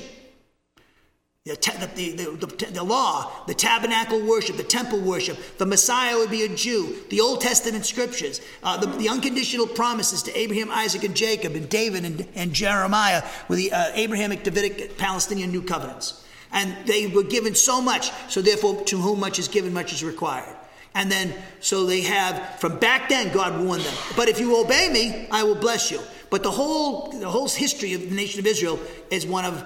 [1.48, 1.56] The,
[1.96, 6.50] the, the, the, law, the tabernacle worship, the temple worship, the Messiah would be a
[6.50, 11.70] Jew, the Old Testament scriptures, uh, the, unconditional promises to Abraham, Isaac, and Jacob, and
[11.70, 16.26] David and, and Jeremiah with the uh, Abrahamic, Davidic, Palestinian New Covenants.
[16.52, 20.04] And they were given so much, so therefore, to whom much is given, much is
[20.04, 20.54] required.
[20.96, 23.96] And then, so they have, from back then, God warned them.
[24.18, 26.02] But if you obey me, I will bless you.
[26.30, 28.80] But the whole, the whole history of the nation of Israel
[29.10, 29.66] is one of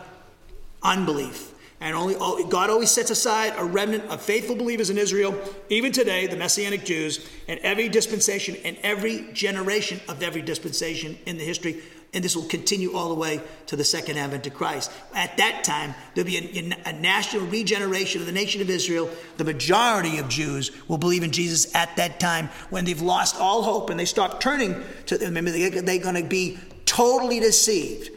[0.83, 1.50] unbelief.
[1.81, 5.35] And only oh, God always sets aside a remnant of faithful believers in Israel,
[5.69, 11.39] even today, the Messianic Jews, and every dispensation and every generation of every dispensation in
[11.39, 11.81] the history.
[12.13, 14.91] And this will continue all the way to the second advent of Christ.
[15.15, 16.37] At that time, there'll be
[16.85, 19.09] a, a national regeneration of the nation of Israel.
[19.37, 23.63] The majority of Jews will believe in Jesus at that time when they've lost all
[23.63, 28.11] hope and they start turning to, remember, they're going to be totally deceived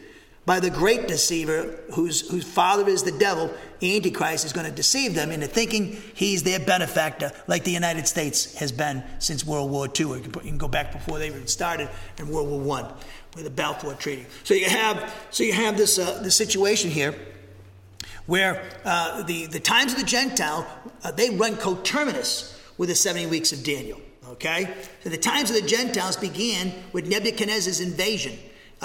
[0.45, 5.15] by the great deceiver whose, whose father is the devil, Antichrist is going to deceive
[5.15, 9.87] them into thinking he's their benefactor, like the United States has been since World War
[9.87, 10.05] II.
[10.05, 12.93] You can go back before they even started in World War I
[13.33, 14.27] with the Balfour Treaty.
[14.43, 17.15] So you have, so you have this, uh, this situation here
[18.27, 20.67] where uh, the, the times of the Gentile,
[21.03, 23.99] uh, they run coterminous with the 70 weeks of Daniel.
[24.29, 24.73] Okay?
[25.03, 28.37] So the times of the Gentiles began with Nebuchadnezzar's invasion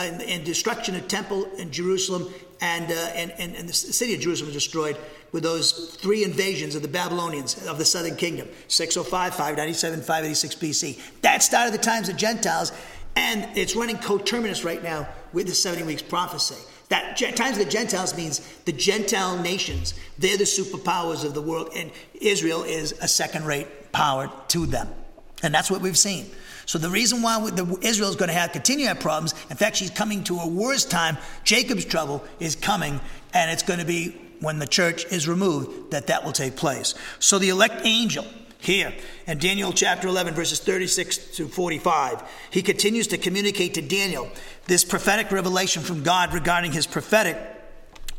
[0.05, 4.21] and, and, destruction of temple in Jerusalem and, uh, and, and, and, the city of
[4.21, 4.97] Jerusalem was destroyed
[5.33, 11.21] with those three invasions of the Babylonians of the southern kingdom 605, 597, 586 BC.
[11.23, 12.73] That started the times of Gentiles,
[13.17, 16.57] and it's running coterminous right now with the 70 weeks prophecy.
[16.91, 19.95] That times of the Gentiles means the Gentile nations.
[20.19, 24.89] They're the superpowers of the world, and Israel is a second rate power to them.
[25.43, 26.27] And that's what we've seen.
[26.67, 27.43] So the reason why
[27.83, 30.47] Israel is going to have continue to have problems, in fact, she's coming to a
[30.47, 31.19] worse time.
[31.45, 33.01] Jacob's trouble is coming,
[33.33, 36.95] and it's going to be when the church is removed that that will take place.
[37.19, 38.25] So the elect angel
[38.59, 38.93] here
[39.27, 44.31] in Daniel chapter 11, verses 36 to 45, he continues to communicate to Daniel
[44.67, 47.39] this prophetic revelation from God regarding his prophetic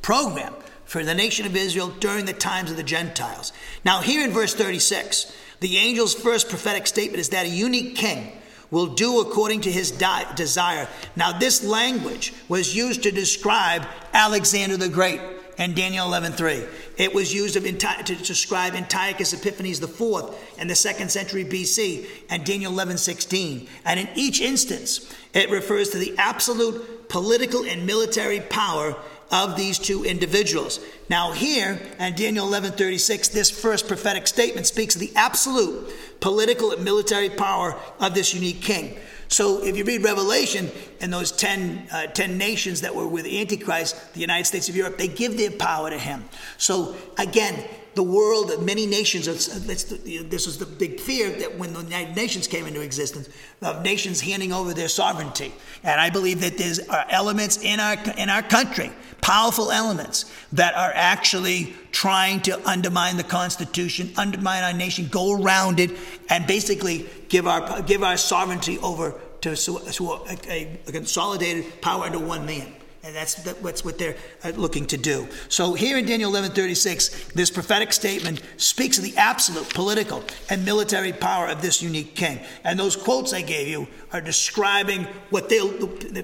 [0.01, 0.53] program
[0.85, 3.53] for the nation of Israel during the times of the Gentiles.
[3.85, 8.31] Now, here in verse 36, the angel's first prophetic statement is that a unique king
[8.71, 10.87] will do according to his di- desire.
[11.15, 15.21] Now, this language was used to describe Alexander the Great
[15.57, 16.65] in Daniel 11:3.
[16.97, 22.71] It was used to describe Antiochus Epiphanes IV in the second century BC and Daniel
[22.71, 23.67] 11:16.
[23.85, 25.01] And in each instance,
[25.33, 28.95] it refers to the absolute political and military power
[29.31, 30.79] of these two individuals.
[31.09, 36.83] Now, here in Daniel 11:36, this first prophetic statement speaks of the absolute political and
[36.83, 38.97] military power of this unique king.
[39.29, 44.13] So, if you read Revelation and those 10, uh, 10 nations that were with Antichrist,
[44.13, 46.25] the United States of Europe, they give their power to him.
[46.57, 47.63] So, again,
[47.93, 52.65] the world, many nations, this was the big fear that when the United Nations came
[52.65, 53.27] into existence,
[53.61, 55.53] of nations handing over their sovereignty.
[55.83, 60.73] And I believe that there's uh, elements in our, in our country, powerful elements, that
[60.75, 65.91] are actually trying to undermine the Constitution, undermine our nation, go around it,
[66.29, 72.05] and basically give our, give our sovereignty over to, to a, a, a consolidated power
[72.05, 72.73] under one man.
[73.03, 75.27] And that's, that's what they're uh, looking to do.
[75.49, 81.11] So here in Daniel 11:36, this prophetic statement speaks of the absolute political and military
[81.11, 82.39] power of this unique king.
[82.63, 85.59] And those quotes I gave you are describing what they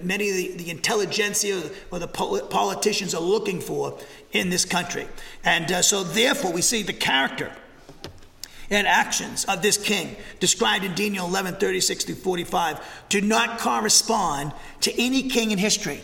[0.03, 3.97] many of the, the intelligentsia or the politicians are looking for
[4.31, 5.07] in this country.
[5.43, 7.51] And uh, so therefore we see the character
[8.69, 14.93] and actions of this king described in Daniel 11:36 through 45 do not correspond to
[15.01, 16.03] any king in history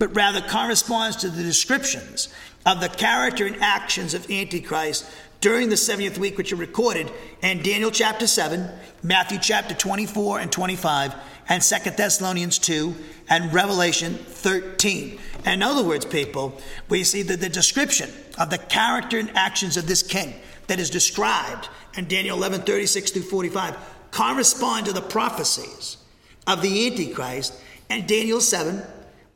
[0.00, 2.28] but rather corresponds to the descriptions
[2.64, 5.04] of the character and actions of Antichrist
[5.42, 8.66] during the 70th week, which are recorded in Daniel chapter 7,
[9.02, 11.14] Matthew chapter 24 and 25,
[11.50, 12.94] and 2 Thessalonians 2,
[13.28, 15.18] and Revelation 13.
[15.44, 16.58] in other words, people,
[16.88, 20.34] we see that the description of the character and actions of this king
[20.66, 23.76] that is described in Daniel 11, 36 through 45
[24.12, 25.98] correspond to the prophecies
[26.46, 27.54] of the Antichrist
[27.90, 28.82] and Daniel 7,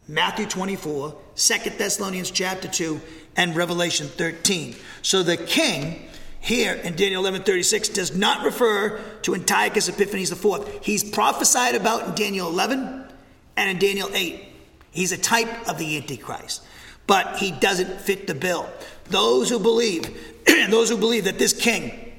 [0.06, 3.00] Matthew 24, 2 Thessalonians chapter 2,
[3.36, 4.76] and Revelation 13.
[5.02, 6.08] So the king
[6.40, 10.80] here in Daniel 11 36 does not refer to Antiochus Epiphanes IV.
[10.82, 13.04] He's prophesied about in Daniel 11
[13.56, 14.44] and in Daniel 8.
[14.90, 16.62] He's a type of the Antichrist,
[17.06, 18.68] but he doesn't fit the bill.
[19.06, 20.04] Those who believe,
[20.70, 22.12] those who believe that this king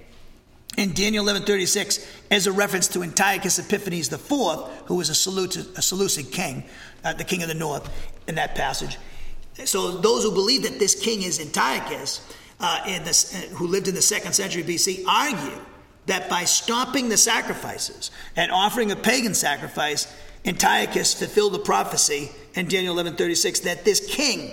[0.77, 4.29] in Daniel 11:36 is a reference to Antiochus Epiphanes IV,
[4.85, 6.63] who was a Seleucid king,
[7.05, 7.89] uh, the king of the north,
[8.27, 8.97] in that passage.
[9.63, 12.21] So those who believe that this king is Antiochus,
[12.59, 15.61] uh, this, uh, who lived in the second century BC, argue
[16.07, 20.13] that by stopping the sacrifices and offering a pagan sacrifice,
[20.45, 24.51] Antiochus fulfilled the prophecy in Daniel 11:36 that this king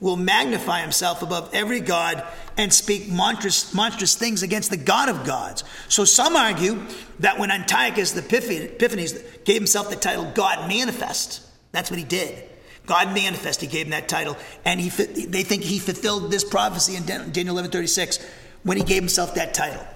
[0.00, 2.24] will magnify himself above every god
[2.56, 5.62] and speak monstrous, monstrous things against the God of gods.
[5.88, 6.82] So some argue
[7.20, 9.12] that when Antiochus the Epiphanes
[9.44, 11.42] gave himself the title God manifest,
[11.72, 12.44] that's what he did.
[12.86, 14.36] God manifest, he gave him that title.
[14.64, 18.24] And he, they think he fulfilled this prophecy in Daniel 11:36
[18.62, 19.86] when he gave himself that title.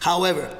[0.00, 0.56] However,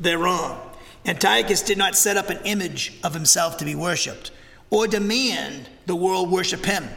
[0.00, 0.60] they're wrong.
[1.06, 4.30] Antiochus did not set up an image of himself to be worshipped
[4.70, 6.88] or demand the world worship him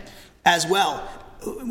[0.46, 1.08] as well,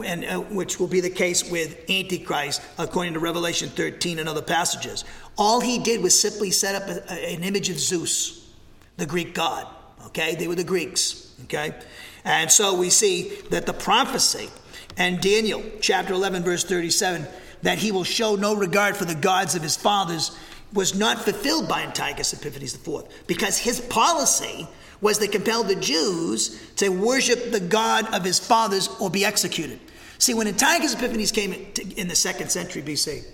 [0.05, 4.43] and, uh, which will be the case with Antichrist, according to Revelation 13 and other
[4.43, 5.05] passages.
[5.37, 8.49] All he did was simply set up a, a, an image of Zeus,
[8.97, 9.67] the Greek god.
[10.11, 11.35] Okay, they were the Greeks.
[11.45, 11.75] Okay,
[12.25, 14.49] and so we see that the prophecy
[14.97, 17.27] and Daniel chapter 11, verse 37,
[17.63, 20.37] that he will show no regard for the gods of his fathers
[20.73, 24.69] was not fulfilled by Antiochus Epiphanes IV because his policy
[25.01, 29.81] was to compel the Jews to worship the God of his fathers or be executed.
[30.19, 31.53] See, when Antiochus Epiphanes came
[31.97, 33.25] in the second century BC,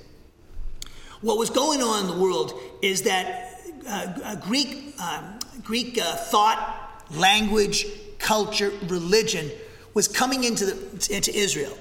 [1.20, 3.55] what was going on in the world is that
[3.89, 7.87] uh, Greek, uh, Greek uh, thought, language,
[8.19, 9.51] culture, religion
[9.95, 11.77] was coming into, the, into Israel.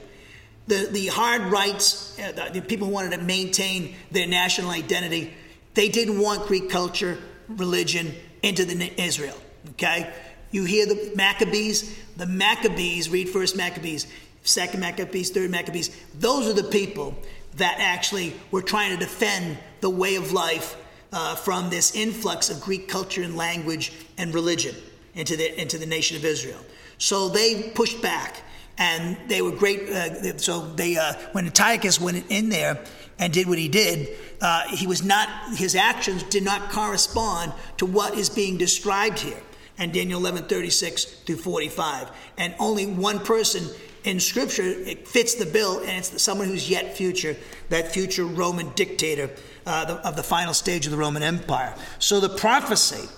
[0.68, 5.34] The, the hard rights, uh, the people who wanted to maintain their national identity,
[5.74, 7.18] they didn't want Greek culture,
[7.48, 9.38] religion into the, Israel.
[9.72, 10.12] Okay?
[10.52, 12.00] You hear the Maccabees?
[12.18, 14.08] The Maccabees, read first Maccabees,
[14.44, 15.96] second Maccabees, third Maccabees.
[16.18, 17.16] Those are the people
[17.58, 20.78] that actually were trying to defend the way of life
[21.12, 24.76] uh, from this influx of Greek culture and language and religion
[25.14, 26.60] into the, into the nation of Israel.
[26.98, 28.42] So they pushed back
[28.78, 29.90] and they were great.
[29.90, 32.84] Uh, so they, uh, when Antiochus went in there
[33.20, 37.86] and did what he did, uh, he was not, his actions did not correspond to
[37.86, 39.42] what is being described here
[39.78, 42.10] and Daniel 11, 36 through 45.
[42.38, 43.68] And only one person
[44.04, 47.36] in Scripture it fits the bill, and it's someone who's yet future,
[47.70, 49.30] that future Roman dictator
[49.66, 51.76] uh, the, of the final stage of the Roman Empire.
[52.00, 53.10] So the prophecy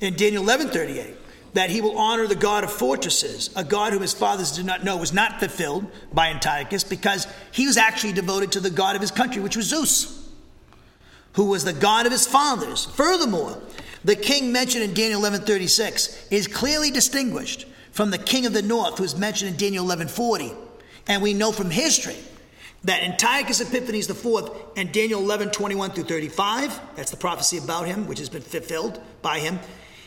[0.00, 1.14] in Daniel 11:38
[1.54, 4.84] that he will honor the God of fortresses, a God whom his fathers did not
[4.84, 9.00] know, was not fulfilled by Antiochus because he was actually devoted to the God of
[9.00, 10.30] his country, which was Zeus,
[11.32, 12.84] who was the God of his fathers.
[12.84, 13.60] Furthermore,
[14.04, 18.98] the king mentioned in Daniel 11:36 is clearly distinguished from the king of the north
[18.98, 20.54] who is mentioned in Daniel 11:40.
[21.06, 22.16] And we know from history
[22.84, 28.18] that Antiochus Epiphanes IV and Daniel 11:21 through 35, that's the prophecy about him which
[28.18, 29.58] has been fulfilled by him.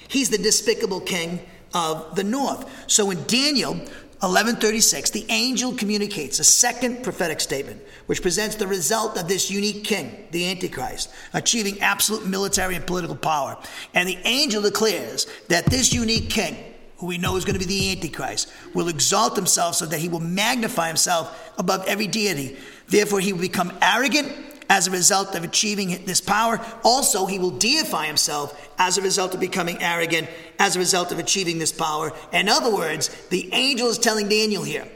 [0.08, 1.42] He's the despicable king
[1.74, 2.66] of the north.
[2.88, 3.74] So in Daniel
[4.20, 9.84] 1136, the angel communicates a second prophetic statement, which presents the result of this unique
[9.84, 13.58] king, the Antichrist, achieving absolute military and political power.
[13.96, 16.56] And the angel declares that this unique king,
[17.02, 20.08] who we know is going to be the Antichrist, will exalt himself so that he
[20.08, 22.56] will magnify himself above every deity.
[22.88, 24.32] Therefore, he will become arrogant
[24.70, 26.64] as a result of achieving this power.
[26.84, 30.30] Also, he will deify himself as a result of becoming arrogant,
[30.60, 32.14] as a result of achieving this power.
[32.32, 34.88] In other words, the angel is telling Daniel here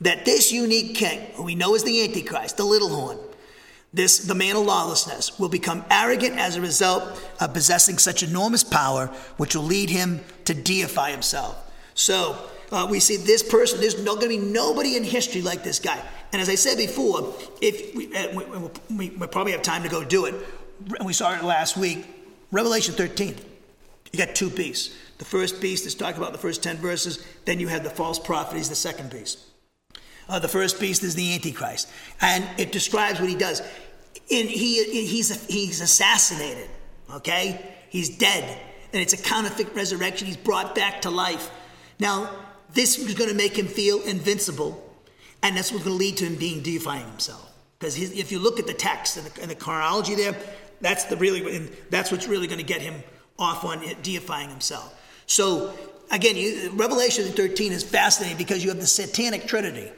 [0.00, 3.18] that this unique king, who we know is the Antichrist, the little horn,
[3.94, 7.02] this the man of lawlessness will become arrogant as a result
[7.40, 11.70] of possessing such enormous power which will lead him to deify himself.
[11.94, 12.38] So
[12.70, 15.78] uh, we see this person there's no, going to be nobody in history like this
[15.78, 16.00] guy.
[16.32, 20.02] And as I said before, if we, uh, we, we, probably have time to go
[20.02, 20.34] do it,
[20.98, 22.06] and we saw it last week,
[22.50, 23.36] Revelation 13,
[24.12, 24.96] you got two beasts.
[25.18, 28.18] The first beast is talking about the first 10 verses, then you have the false
[28.18, 29.38] prophet, he's the second beast.
[30.32, 31.90] Uh, the first beast is the Antichrist,
[32.22, 33.60] and it describes what he does.
[34.30, 36.70] In, he, he's, he's assassinated,
[37.14, 37.74] okay?
[37.90, 38.58] He's dead,
[38.94, 40.26] and it's a counterfeit resurrection.
[40.26, 41.50] He's brought back to life.
[42.00, 42.30] Now,
[42.72, 44.82] this is going to make him feel invincible
[45.42, 47.52] and that's what's going to lead to him being deifying himself.
[47.78, 50.36] Because if you look at the text and the, and the chronology there,
[50.80, 53.02] that's the really that's what's really going to get him
[53.38, 54.98] off on deifying himself.
[55.26, 55.74] So
[56.10, 59.90] again, you, Revelation 13 is fascinating because you have the satanic trinity.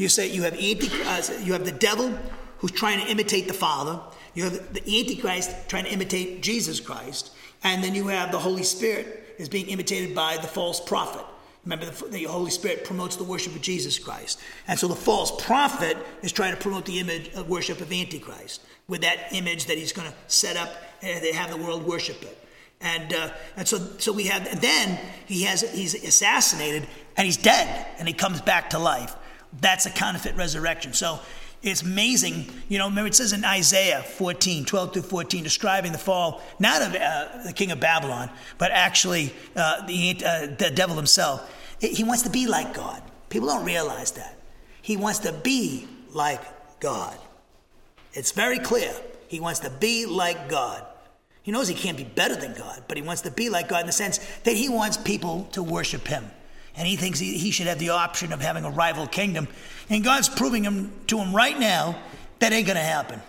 [0.00, 2.18] You say you have uh, you have the devil
[2.56, 4.00] who's trying to imitate the Father.
[4.32, 7.32] You have the Antichrist trying to imitate Jesus Christ,
[7.62, 11.26] and then you have the Holy Spirit is being imitated by the false prophet.
[11.66, 14.40] Remember, the, the, Holy Spirit promotes the worship of Jesus Christ.
[14.66, 18.62] And so the false prophet is trying to promote the image of worship of Antichrist
[18.88, 22.22] with that image that he's going to set up and they have the world worship
[22.22, 22.42] it.
[22.80, 23.28] And, uh,
[23.58, 26.86] and so, so we have, then he has, he's assassinated
[27.18, 29.14] and he's dead and he comes back to life.
[29.60, 30.92] That's a counterfeit resurrection.
[30.92, 31.20] So
[31.62, 32.46] it's amazing.
[32.68, 36.82] You know, remember it says in Isaiah 14, 12 through 14, describing the fall, not
[36.82, 41.54] of uh, the king of Babylon, but actually uh, the, uh, the devil himself.
[41.80, 43.02] He wants to be like God.
[43.28, 44.38] People don't realize that.
[44.82, 46.40] He wants to be like
[46.80, 47.16] God.
[48.12, 48.92] It's very clear.
[49.28, 50.84] He wants to be like God.
[51.42, 53.80] He knows he can't be better than God, but he wants to be like God
[53.80, 56.30] in the sense that he wants people to worship him.
[56.80, 59.48] And he thinks he, he should have the option of having a rival kingdom.
[59.90, 61.94] And God's proving him to him right now
[62.38, 63.20] that ain't going to happen.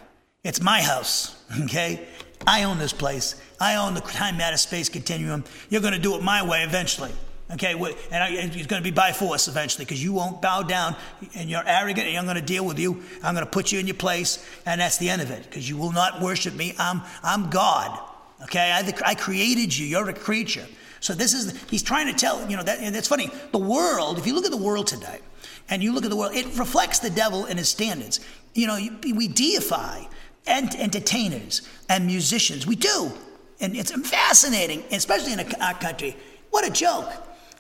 [0.41, 1.36] It's my house,
[1.66, 2.08] okay?
[2.47, 3.36] I own this place.
[3.60, 5.43] I own the time matter space continuum.
[5.70, 7.12] You're going to do it my way eventually.
[7.52, 10.95] Okay, and it's going to be by force eventually because you won't bow down
[11.36, 13.04] and you're arrogant and I'm going to deal with you.
[13.22, 15.68] I'm going to put you in your place, and that's the end of it because
[15.68, 16.74] you will not worship me.
[16.80, 17.99] I'm, I'm God.
[18.43, 19.86] Okay, I, I created you.
[19.86, 20.66] You're a creature.
[21.02, 23.30] So this is, he's trying to tell, you know, that, and it's funny.
[23.52, 25.20] The world, if you look at the world today
[25.68, 28.20] and you look at the world, it reflects the devil and his standards.
[28.54, 30.04] You know, we deify
[30.45, 32.68] ent- entertainers and musicians.
[32.68, 33.12] We do.
[33.60, 36.16] And it's fascinating, especially in our country.
[36.52, 37.12] What a joke.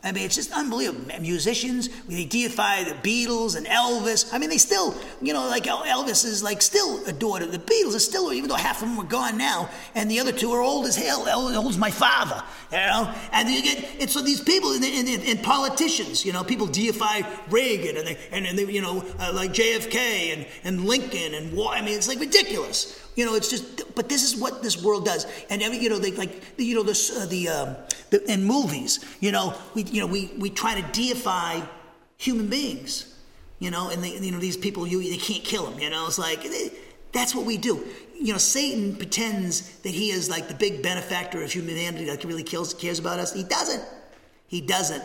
[0.03, 1.05] I mean, it's just unbelievable.
[1.21, 4.33] Musicians, they deify the Beatles and Elvis.
[4.33, 7.43] I mean, they still, you know, like Elvis is like still adored.
[7.43, 10.31] The Beatles are still, even though half of them are gone now, and the other
[10.31, 11.27] two are old as hell.
[11.29, 13.13] Old as my father, you know.
[13.31, 17.21] And you get, and so these people and, and, and politicians, you know, people deify
[17.51, 21.59] Reagan and they, and, and they, you know, uh, like JFK and, and Lincoln and
[21.59, 22.97] I mean, it's like ridiculous.
[23.15, 25.25] You know, it's just, but this is what this world does.
[25.49, 27.75] And every, you know, they like, you know, this, uh, the, um,
[28.09, 31.61] the, in movies, you know, we, you know, we, we try to deify
[32.17, 33.13] human beings,
[33.59, 36.07] you know, and they, you know, these people, you, they can't kill them, you know,
[36.07, 36.71] it's like, they,
[37.11, 37.85] that's what we do.
[38.15, 42.27] You know, Satan pretends that he is like the big benefactor of humanity, like he
[42.27, 43.33] really kills, cares about us.
[43.33, 43.83] He doesn't.
[44.47, 45.03] He doesn't.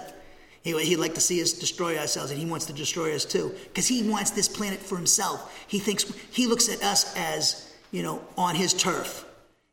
[0.62, 3.54] He, he'd like to see us destroy ourselves, and he wants to destroy us too,
[3.64, 5.64] because he wants this planet for himself.
[5.66, 7.65] He thinks he looks at us as
[7.96, 9.24] you know, on his turf.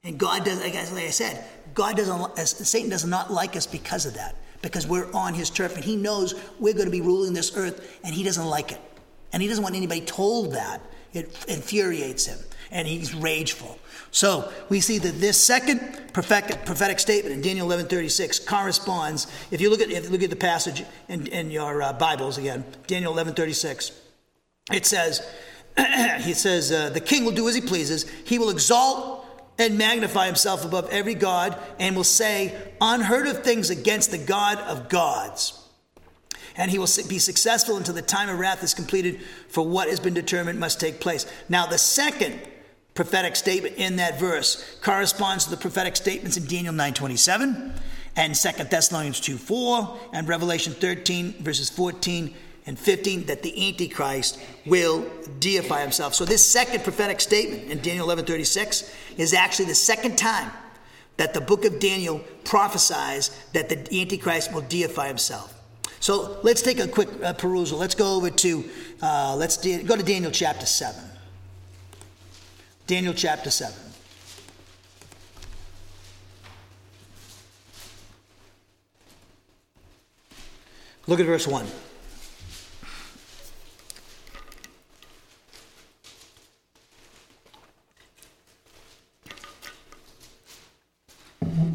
[0.05, 1.43] And God does, like I said,
[1.73, 5.75] God doesn't, Satan does not like us because of that, because we're on his turf
[5.75, 8.79] and he knows we're going to be ruling this earth and he doesn't like it.
[9.33, 10.81] And he doesn't want anybody told that.
[11.11, 12.39] It infuriates him
[12.71, 13.77] and he's rageful.
[14.11, 19.27] So we see that this second prophetic, prophetic statement in Daniel 11:36 corresponds.
[19.51, 22.37] If you look at if you look at the passage in, in your uh, Bibles
[22.37, 23.91] again, Daniel 11:36,
[24.71, 25.27] it says,
[26.21, 28.09] he says, uh, The king will do as he pleases.
[28.25, 29.25] He will exalt
[29.57, 34.57] and magnify himself above every God and will say unheard of things against the God
[34.59, 35.59] of gods.
[36.55, 39.99] And he will be successful until the time of wrath is completed, for what has
[39.99, 41.25] been determined must take place.
[41.49, 42.39] Now, the second
[42.93, 47.73] prophetic statement in that verse corresponds to the prophetic statements in Daniel 9:27
[48.15, 52.35] and 2 Thessalonians 2:4 and Revelation 13 verses 14
[52.65, 55.05] and 15 that the Antichrist will
[55.39, 56.13] deify himself.
[56.13, 60.51] So this second prophetic statement in Daniel 11:36 is actually the second time
[61.17, 65.53] that the book of Daniel prophesies that the Antichrist will deify himself.
[65.99, 67.77] So let's take a quick uh, perusal.
[67.77, 68.63] Let's go over to
[69.01, 71.01] uh, let's go to Daniel chapter 7.
[72.87, 73.73] Daniel chapter 7.
[81.07, 81.65] Look at verse 1.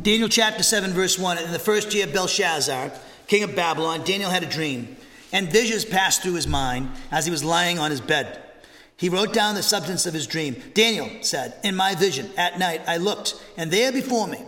[0.09, 1.37] Daniel chapter 7, verse 1.
[1.37, 2.93] In the first year of Belshazzar,
[3.27, 4.97] king of Babylon, Daniel had a dream,
[5.35, 8.43] and visions passed through his mind as he was lying on his bed.
[8.97, 10.57] He wrote down the substance of his dream.
[10.73, 14.39] Daniel said, In my vision, at night, I looked, and there before me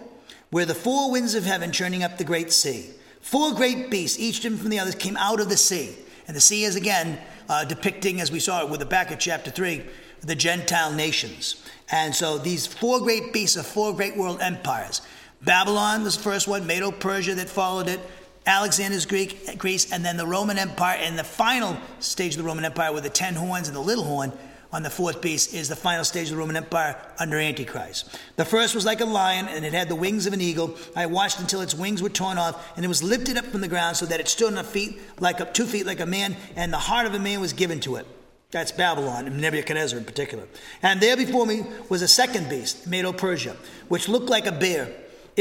[0.50, 2.92] were the four winds of heaven churning up the great sea.
[3.20, 5.94] Four great beasts, each different from the others, came out of the sea.
[6.26, 7.18] And the sea is again
[7.50, 9.82] uh, depicting, as we saw it with the back of chapter 3,
[10.22, 11.62] the Gentile nations.
[11.90, 15.02] And so these four great beasts are four great world empires.
[15.43, 18.01] Babylon was the first one, Medo Persia that followed it,
[18.47, 20.99] Alexander's Greek, Greece, and then the Roman Empire.
[21.01, 24.05] And the final stage of the Roman Empire with the ten horns and the little
[24.05, 24.32] horn
[24.72, 28.16] on the fourth beast is the final stage of the Roman Empire under Antichrist.
[28.36, 30.76] The first was like a lion, and it had the wings of an eagle.
[30.95, 33.68] I watched until its wings were torn off, and it was lifted up from the
[33.68, 36.72] ground so that it stood on feet like a, two feet like a man, and
[36.72, 38.07] the heart of a man was given to it.
[38.53, 40.45] That's Babylon, and Nebuchadnezzar in particular.
[40.82, 43.57] And there before me was a second beast, Medo Persia,
[43.88, 44.88] which looked like a bear.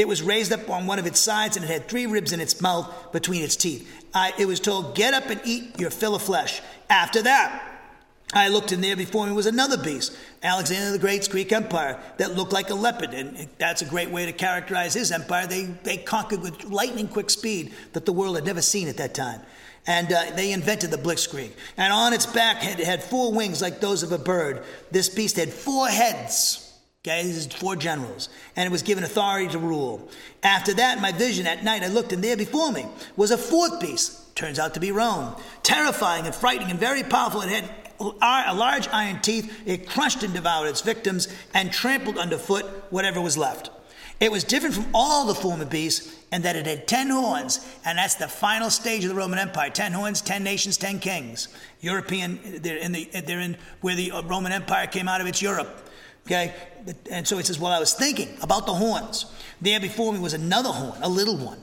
[0.00, 2.40] It was raised up on one of its sides, and it had three ribs in
[2.40, 3.86] its mouth between its teeth.
[4.14, 6.62] I, it was told, Get up and eat your fill of flesh.
[6.88, 7.62] After that,
[8.32, 12.34] I looked, and there before me was another beast, Alexander the Great's Greek Empire, that
[12.34, 13.12] looked like a leopard.
[13.12, 15.46] And that's a great way to characterize his empire.
[15.46, 19.12] They, they conquered with lightning quick speed that the world had never seen at that
[19.12, 19.42] time.
[19.86, 21.50] And uh, they invented the blitzkrieg.
[21.76, 24.64] And on its back, it had four wings like those of a bird.
[24.90, 26.59] This beast had four heads
[27.02, 30.06] Okay, this is four generals, and it was given authority to rule.
[30.42, 32.84] After that, my vision at night, I looked, and there before me
[33.16, 34.36] was a fourth beast.
[34.36, 37.40] Turns out to be Rome, terrifying and frightening and very powerful.
[37.40, 37.70] It had
[38.00, 39.62] a large iron teeth.
[39.64, 43.70] It crushed and devoured its victims and trampled underfoot whatever was left.
[44.20, 47.96] It was different from all the former beasts and that it had ten horns, and
[47.96, 49.70] that's the final stage of the Roman Empire.
[49.70, 51.48] Ten horns, ten nations, ten kings.
[51.80, 55.26] European, they're in the, they're in where the Roman Empire came out of.
[55.26, 55.86] It's Europe.
[56.26, 56.54] Okay,
[57.10, 59.26] and so he says, well, I was thinking about the horns.
[59.60, 61.58] There before me was another horn, a little one,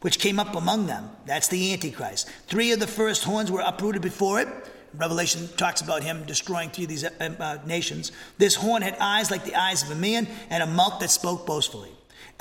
[0.00, 1.10] which came up among them.
[1.26, 2.28] That's the Antichrist.
[2.46, 4.48] Three of the first horns were uprooted before it.
[4.94, 8.12] Revelation talks about him destroying three of these uh, uh nations.
[8.38, 11.46] This horn had eyes like the eyes of a man and a mouth that spoke
[11.46, 11.90] boastfully.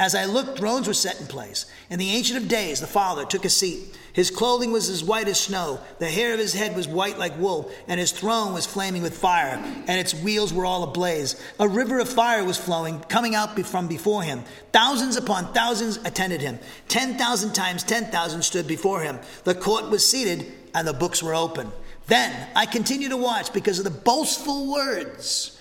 [0.01, 3.23] As I looked, thrones were set in place, and the Ancient of Days, the Father,
[3.23, 3.95] took a seat.
[4.13, 7.37] His clothing was as white as snow, the hair of his head was white like
[7.37, 11.39] wool, and his throne was flaming with fire, and its wheels were all ablaze.
[11.59, 14.43] A river of fire was flowing, coming out from before him.
[14.73, 16.57] Thousands upon thousands attended him.
[16.87, 19.19] Ten thousand times ten thousand stood before him.
[19.43, 21.71] The court was seated, and the books were open.
[22.07, 25.59] Then I continued to watch because of the boastful words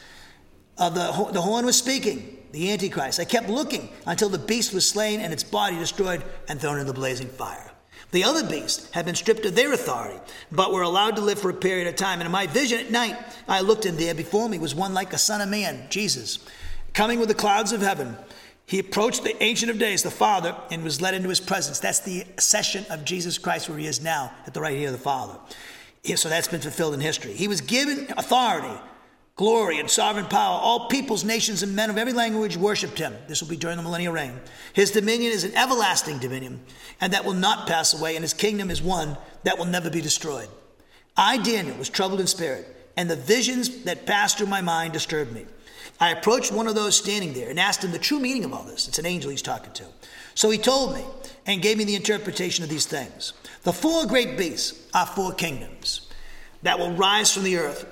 [0.78, 3.20] of the, the horn was speaking the Antichrist.
[3.20, 6.86] I kept looking until the beast was slain and its body destroyed and thrown in
[6.86, 7.70] the blazing fire.
[8.12, 10.18] The other beasts had been stripped of their authority,
[10.50, 12.18] but were allowed to live for a period of time.
[12.18, 15.12] And in my vision at night, I looked, and there before me was one like
[15.12, 16.40] a son of man, Jesus,
[16.92, 18.16] coming with the clouds of heaven.
[18.66, 21.78] He approached the Ancient of Days, the Father, and was led into his presence.
[21.78, 24.92] That's the session of Jesus Christ where he is now, at the right hand of
[24.92, 25.38] the Father.
[26.16, 27.32] So that's been fulfilled in history.
[27.32, 28.76] He was given authority
[29.40, 30.60] glory and sovereign power.
[30.60, 33.16] All peoples, nations, and men of every language worshiped him.
[33.26, 34.38] This will be during the millennial reign.
[34.74, 36.60] His dominion is an everlasting dominion,
[37.00, 40.02] and that will not pass away, and his kingdom is one that will never be
[40.02, 40.50] destroyed.
[41.16, 42.66] I, Daniel, was troubled in spirit,
[42.98, 45.46] and the visions that passed through my mind disturbed me.
[45.98, 48.64] I approached one of those standing there and asked him the true meaning of all
[48.64, 48.88] this.
[48.88, 49.84] It's an angel he's talking to.
[50.34, 51.04] So he told me
[51.46, 53.32] and gave me the interpretation of these things.
[53.62, 56.10] The four great beasts are four kingdoms
[56.62, 57.86] that will rise from the earth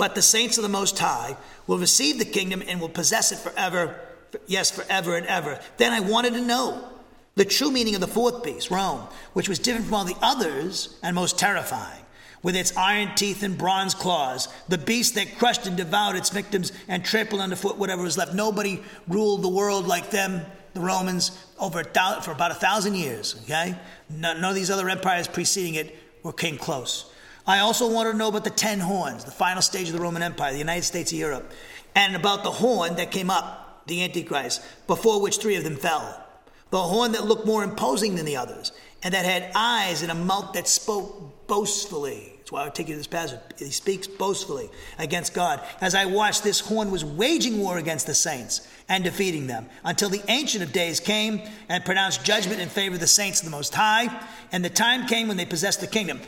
[0.00, 1.36] but the saints of the Most High
[1.66, 4.00] will receive the kingdom and will possess it forever,
[4.46, 5.60] yes, forever and ever.
[5.76, 6.88] Then I wanted to know
[7.34, 10.96] the true meaning of the fourth beast, Rome, which was different from all the others
[11.02, 12.02] and most terrifying,
[12.42, 16.72] with its iron teeth and bronze claws, the beast that crushed and devoured its victims
[16.88, 18.32] and trampled underfoot whatever was left.
[18.32, 20.40] Nobody ruled the world like them,
[20.72, 23.38] the Romans, over for about a thousand years.
[23.42, 23.78] Okay,
[24.08, 27.12] none of these other empires preceding it were came close.
[27.50, 30.22] I also wanted to know about the ten horns, the final stage of the Roman
[30.22, 31.50] Empire, the United States of Europe,
[31.96, 36.24] and about the horn that came up, the Antichrist, before which three of them fell.
[36.70, 38.70] The horn that looked more imposing than the others,
[39.02, 42.34] and that had eyes and a mouth that spoke boastfully.
[42.36, 43.40] That's why I take you to this passage.
[43.58, 44.70] He speaks boastfully
[45.00, 45.60] against God.
[45.80, 50.08] As I watched, this horn was waging war against the saints and defeating them until
[50.08, 53.50] the Ancient of Days came and pronounced judgment in favor of the saints of the
[53.50, 54.24] Most High.
[54.52, 56.20] And the time came when they possessed the kingdom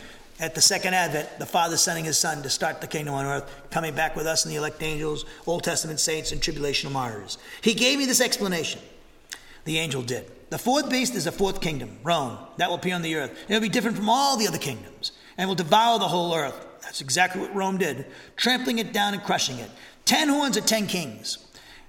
[0.43, 3.49] at the second advent, the Father sending his Son to start the kingdom on earth,
[3.70, 7.38] coming back with us and the elect angels, Old Testament saints, and tribulational martyrs.
[7.61, 8.80] He gave me this explanation.
[9.64, 10.28] The angel did.
[10.51, 12.38] The fourth beast is a fourth kingdom, Rome.
[12.57, 13.30] That will appear on the earth.
[13.49, 16.66] It will be different from all the other kingdoms and will devour the whole earth.
[16.82, 18.05] That's exactly what Rome did,
[18.36, 19.70] trampling it down and crushing it.
[20.05, 21.38] Ten horns are ten kings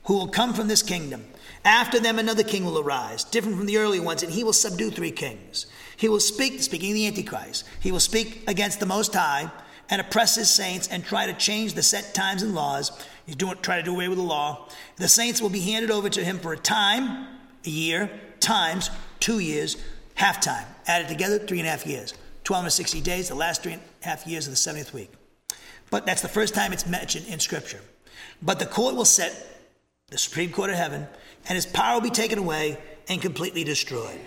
[0.03, 1.25] who will come from this kingdom.
[1.65, 4.91] After them, another king will arise, different from the earlier ones, and he will subdue
[4.91, 5.65] three kings.
[6.03, 9.49] He will speak, speaking the Antichrist, he will speak against the Most High
[9.89, 12.91] and oppress his saints and try to change the set times and laws.
[13.25, 14.67] He's doing, try to do away with the law.
[14.97, 17.29] The saints will be handed over to him for a time,
[17.65, 18.09] a year,
[18.41, 18.89] times,
[19.21, 19.77] two years,
[20.15, 20.67] half time.
[20.87, 22.13] Added together, three and a half years.
[22.43, 25.09] 12 and 60 days, the last three and a half years of the 70th week.
[25.89, 27.79] But that's the first time it's mentioned in Scripture.
[28.41, 29.61] But the court will set,
[30.09, 31.07] the Supreme Court of heaven,
[31.47, 32.77] and his power will be taken away
[33.07, 34.19] and completely destroyed.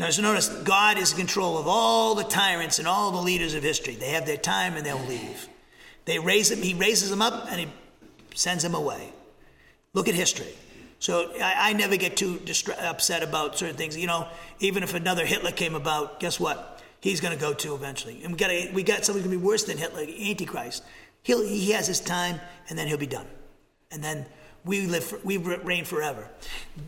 [0.00, 3.52] Now, so notice, God is in control of all the tyrants and all the leaders
[3.52, 3.96] of history.
[3.96, 5.46] They have their time and they'll leave.
[6.06, 7.68] They raise he raises them up and he
[8.34, 9.12] sends them away.
[9.92, 10.54] Look at history.
[11.00, 13.94] So I, I never get too distra- upset about certain things.
[13.94, 14.26] You know,
[14.58, 16.82] even if another Hitler came about, guess what?
[17.00, 18.22] He's going to go too eventually.
[18.24, 20.82] And we got we got something going to be worse than Hitler, Antichrist.
[21.24, 22.40] He'll, he has his time,
[22.70, 23.26] and then he'll be done.
[23.90, 24.24] And then
[24.64, 26.28] we live for, we reign forever.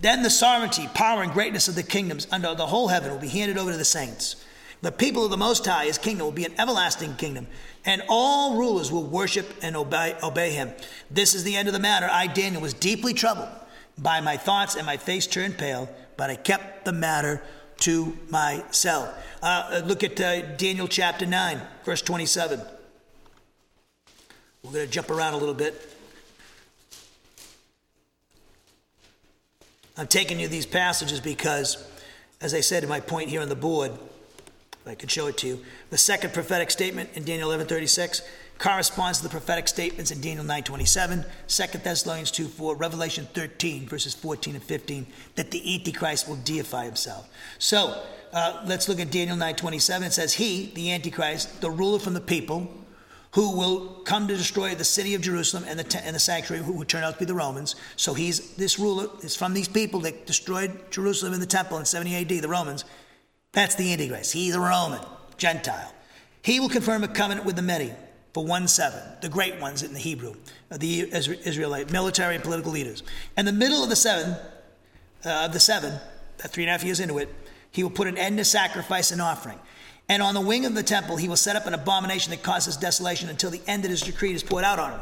[0.01, 3.29] Then the sovereignty, power, and greatness of the kingdoms under the whole heaven will be
[3.29, 4.37] handed over to the saints.
[4.83, 7.47] The people of the Most High, his kingdom, will be an everlasting kingdom,
[7.85, 10.73] and all rulers will worship and obey, obey him.
[11.11, 12.09] This is the end of the matter.
[12.11, 13.49] I, Daniel, was deeply troubled
[13.97, 17.43] by my thoughts, and my face turned pale, but I kept the matter
[17.81, 19.15] to myself.
[19.41, 22.61] Uh, look at uh, Daniel chapter 9, verse 27.
[24.63, 25.92] We're going to jump around a little bit.
[29.97, 31.87] I'm taking you these passages because,
[32.41, 33.93] as I said in my point here on the board,
[34.87, 38.23] I could show it to you, the second prophetic statement in Daniel 11:36
[38.59, 44.55] corresponds to the prophetic statements in Daniel 9.27, 2 Thessalonians 2.4, Revelation 13, verses 14
[44.55, 47.29] and 15, that the Antichrist will deify himself.
[47.59, 50.03] So uh, let's look at Daniel 9.27.
[50.07, 52.73] It says, He, the Antichrist, the ruler from the people,
[53.33, 56.73] who will come to destroy the city of Jerusalem and the, and the sanctuary, who
[56.75, 57.75] would turn out to be the Romans.
[57.97, 61.85] So he's this ruler is from these people that destroyed Jerusalem and the temple in
[61.85, 62.85] 70 AD, the Romans.
[63.53, 64.33] That's the Antichrist.
[64.33, 65.01] He's a Roman,
[65.37, 65.93] Gentile.
[66.43, 67.93] He will confirm a covenant with the many
[68.35, 70.35] for one seven, the great ones in the Hebrew,
[70.71, 73.03] uh, the Israelite military and political leaders.
[73.37, 74.37] In the middle of the seven,
[75.25, 75.99] uh, of the seven,
[76.39, 77.29] three and a half years into it,
[77.71, 79.59] he will put an end to sacrifice and offering.
[80.09, 82.77] And on the wing of the temple, he will set up an abomination that causes
[82.77, 85.01] desolation until the end of his decree is poured out on him.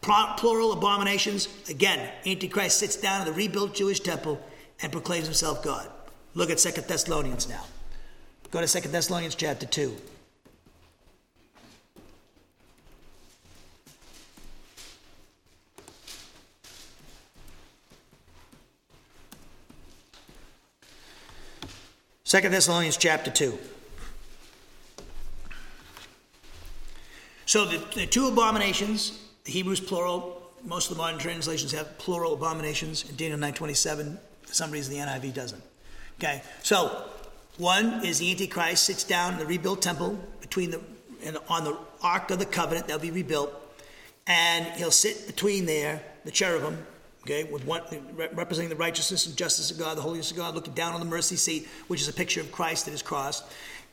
[0.00, 1.48] Plural abominations.
[1.68, 4.40] Again, Antichrist sits down in the rebuilt Jewish temple
[4.82, 5.88] and proclaims himself God.
[6.34, 7.64] Look at Second Thessalonians now.
[8.50, 9.96] Go to Second Thessalonians chapter 2.
[22.36, 23.58] Second Thessalonians chapter 2.
[27.46, 32.34] So the, the two abominations, the Hebrews plural, most of the modern translations have plural
[32.34, 33.08] abominations.
[33.08, 35.62] In Daniel 9.27, for some reason the NIV doesn't.
[36.20, 37.06] Okay, so
[37.56, 40.80] one is the Antichrist sits down in the rebuilt temple between the,
[41.24, 43.50] and on the Ark of the Covenant that'll be rebuilt,
[44.26, 46.86] and he'll sit between there, the cherubim,
[47.26, 47.82] okay, with one
[48.34, 51.06] representing the righteousness and justice of God, the holiness of God, looking down on the
[51.06, 53.42] mercy seat, which is a picture of Christ at his cross.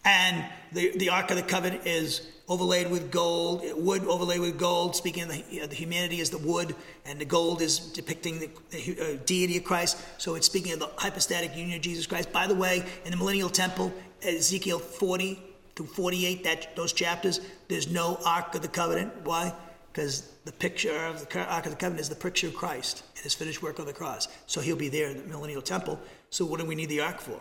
[0.05, 4.95] And the, the Ark of the Covenant is overlaid with gold, wood overlaid with gold,
[4.95, 6.75] speaking of the, the humanity as the wood,
[7.05, 9.97] and the gold is depicting the, the uh, deity of Christ.
[10.17, 12.31] So it's speaking of the hypostatic union of Jesus Christ.
[12.31, 15.41] By the way, in the millennial temple, Ezekiel 40
[15.75, 19.11] to 48, that those chapters, there's no Ark of the Covenant.
[19.23, 19.53] Why?
[19.93, 23.23] Because the picture of the Ark of the Covenant is the picture of Christ and
[23.23, 24.27] his finished work on the cross.
[24.47, 25.99] So he'll be there in the millennial temple.
[26.31, 27.39] So what do we need the Ark for?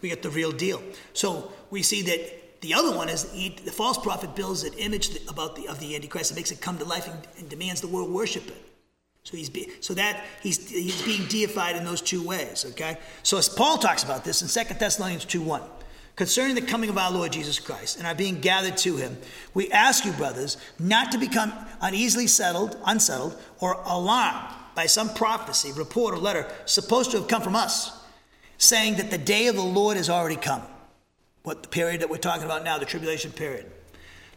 [0.00, 0.82] We get the real deal.
[1.12, 5.10] So we see that the other one is he, the false prophet builds an image
[5.28, 7.88] about the, of the Antichrist and makes it come to life and, and demands the
[7.88, 8.66] world worship it.
[9.22, 12.64] So he's be, so that he's he's being deified in those two ways.
[12.70, 12.96] Okay.
[13.22, 15.62] So as Paul talks about this in 2 Thessalonians two one
[16.20, 19.16] concerning the coming of our Lord Jesus Christ and our being gathered to him,
[19.54, 21.50] we ask you, brothers, not to become
[21.80, 27.40] uneasily settled, unsettled, or alarmed by some prophecy, report, or letter supposed to have come
[27.40, 28.04] from us,
[28.58, 30.60] saying that the day of the Lord has already come.
[31.42, 33.64] What the period that we're talking about now, the tribulation period.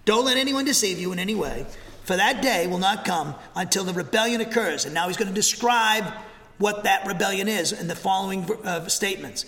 [0.06, 1.66] Don't let anyone deceive you in any way,
[2.06, 4.86] for that day will not come until the rebellion occurs.
[4.86, 6.06] And now he's going to describe
[6.60, 9.46] what that rebellion is in the following uh, statements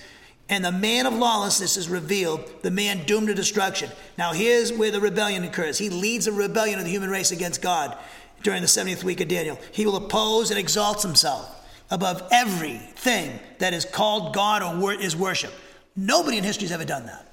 [0.48, 3.90] and the man of lawlessness is revealed, the man doomed to destruction.
[4.18, 5.78] Now, here's where the rebellion occurs.
[5.80, 7.98] He leads a rebellion of the human race against God
[8.44, 9.60] during the 70th week of Daniel.
[9.72, 11.52] He will oppose and exalt himself
[11.90, 15.52] above everything that is called God or is worship.
[15.96, 17.26] Nobody in history has ever done that.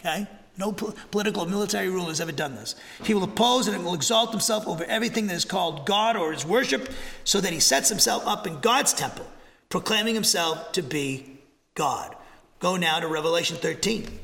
[0.00, 0.26] Okay?
[0.56, 2.74] No po- political or military ruler has ever done this.
[3.04, 6.44] He will oppose and will exalt himself over everything that is called God or is
[6.44, 6.88] worship,
[7.24, 9.26] so that he sets himself up in God's temple,
[9.68, 11.38] proclaiming himself to be
[11.74, 12.16] God.
[12.60, 14.20] Go now to Revelation 13.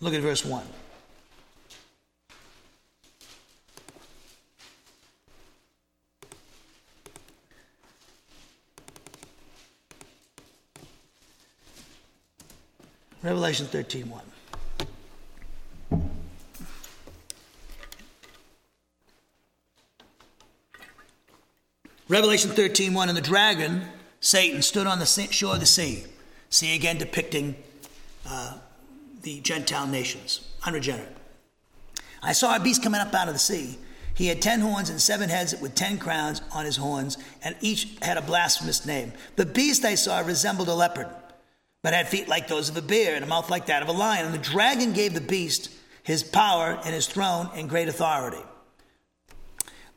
[0.00, 0.62] Look at verse 1.
[13.24, 14.22] Revelation 13 1.
[22.06, 23.82] Revelation 13 1 and the dragon
[24.24, 26.04] Satan stood on the shore of the sea.
[26.48, 27.54] see again depicting
[28.26, 28.56] uh,
[29.20, 31.14] the Gentile nations, unregenerate.
[32.22, 33.76] I saw a beast coming up out of the sea.
[34.14, 37.98] He had ten horns and seven heads with ten crowns on his horns, and each
[38.00, 39.12] had a blasphemous name.
[39.36, 41.08] The beast I saw resembled a leopard,
[41.82, 43.92] but had feet like those of a bear and a mouth like that of a
[43.92, 44.24] lion.
[44.24, 45.70] And the dragon gave the beast
[46.02, 48.42] his power and his throne and great authority.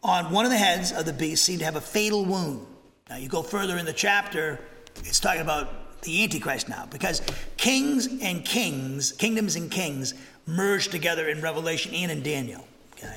[0.04, 2.68] On one of the heads of the beast seemed to have a fatal wound
[3.10, 4.60] now, you go further in the chapter,
[4.98, 7.22] it's talking about the Antichrist now, because
[7.56, 10.14] kings and kings, kingdoms and kings,
[10.46, 12.68] merge together in Revelation and in Daniel.
[12.94, 13.16] Okay?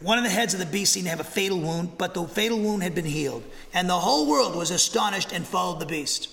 [0.00, 2.26] One of the heads of the beast seemed to have a fatal wound, but the
[2.26, 6.30] fatal wound had been healed, and the whole world was astonished and followed the beast.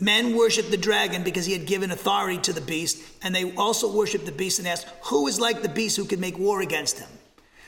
[0.00, 3.92] Men worshiped the dragon because he had given authority to the beast, and they also
[3.92, 6.98] worshiped the beast and asked, Who is like the beast who could make war against
[6.98, 7.08] him?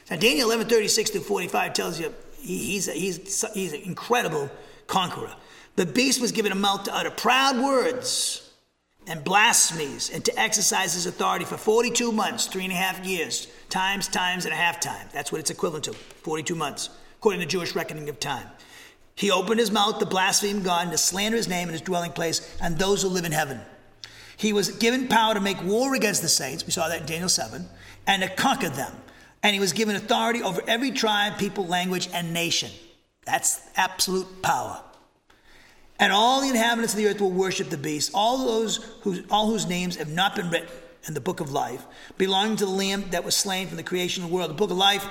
[0.09, 4.51] Now, Daniel 11 36 to 45 tells you he's, he's, he's an incredible
[4.87, 5.33] conqueror.
[5.77, 8.51] The beast was given a mouth to utter proud words
[9.07, 13.49] and blasphemies and to exercise his authority for 42 months, three and a half years,
[13.69, 15.09] times, times, and a half time.
[15.13, 18.47] That's what it's equivalent to 42 months, according to Jewish reckoning of time.
[19.15, 22.13] He opened his mouth to blaspheme God and to slander his name and his dwelling
[22.13, 23.61] place and those who live in heaven.
[24.37, 26.65] He was given power to make war against the saints.
[26.65, 27.69] We saw that in Daniel 7,
[28.07, 28.93] and to conquer them.
[29.43, 32.71] And he was given authority over every tribe, people, language, and nation.
[33.25, 34.83] That's absolute power.
[35.99, 39.49] And all the inhabitants of the earth will worship the beast, all those who, all
[39.49, 40.69] whose names have not been written
[41.07, 41.85] in the book of life,
[42.19, 44.51] belonging to the Lamb that was slain from the creation of the world.
[44.51, 45.07] The book of life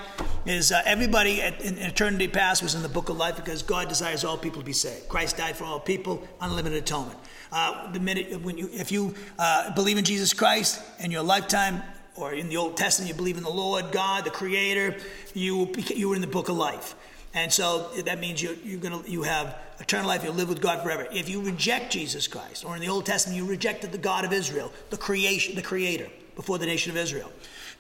[0.45, 3.89] is uh, everybody at, in eternity past was in the book of life because God
[3.89, 5.09] desires all people to be saved.
[5.09, 7.17] Christ died for all people, unlimited atonement.
[7.51, 11.81] Uh, the minute when you, if you uh, believe in Jesus Christ in your lifetime,
[12.19, 14.97] or in the Old Testament, you believe in the Lord God, the Creator,
[15.33, 16.95] you you were in the book of life.
[17.33, 20.81] And so that means you, you're gonna, you have eternal life, you'll live with God
[20.83, 21.07] forever.
[21.11, 24.33] If you reject Jesus Christ, or in the Old Testament, you rejected the God of
[24.33, 27.31] Israel, the creation, the creator, before the nation of Israel.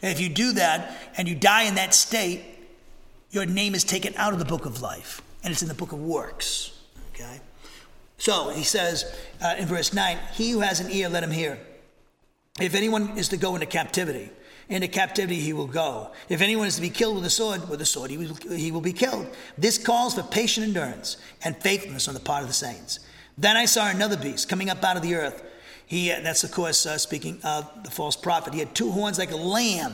[0.01, 2.43] And if you do that and you die in that state,
[3.31, 5.91] your name is taken out of the book of life, and it's in the book
[5.91, 6.79] of works.
[7.13, 7.41] Okay?
[8.17, 11.59] So he says uh, in verse 9, He who has an ear, let him hear.
[12.59, 14.29] If anyone is to go into captivity,
[14.69, 16.11] into captivity he will go.
[16.29, 18.71] If anyone is to be killed with a sword, with a sword he will, he
[18.71, 19.27] will be killed.
[19.57, 22.99] This calls for patient endurance and faithfulness on the part of the saints.
[23.37, 25.43] Then I saw another beast coming up out of the earth.
[25.85, 28.53] He, uh, that's of course uh, speaking of the false prophet.
[28.53, 29.93] He had two horns like a lamb,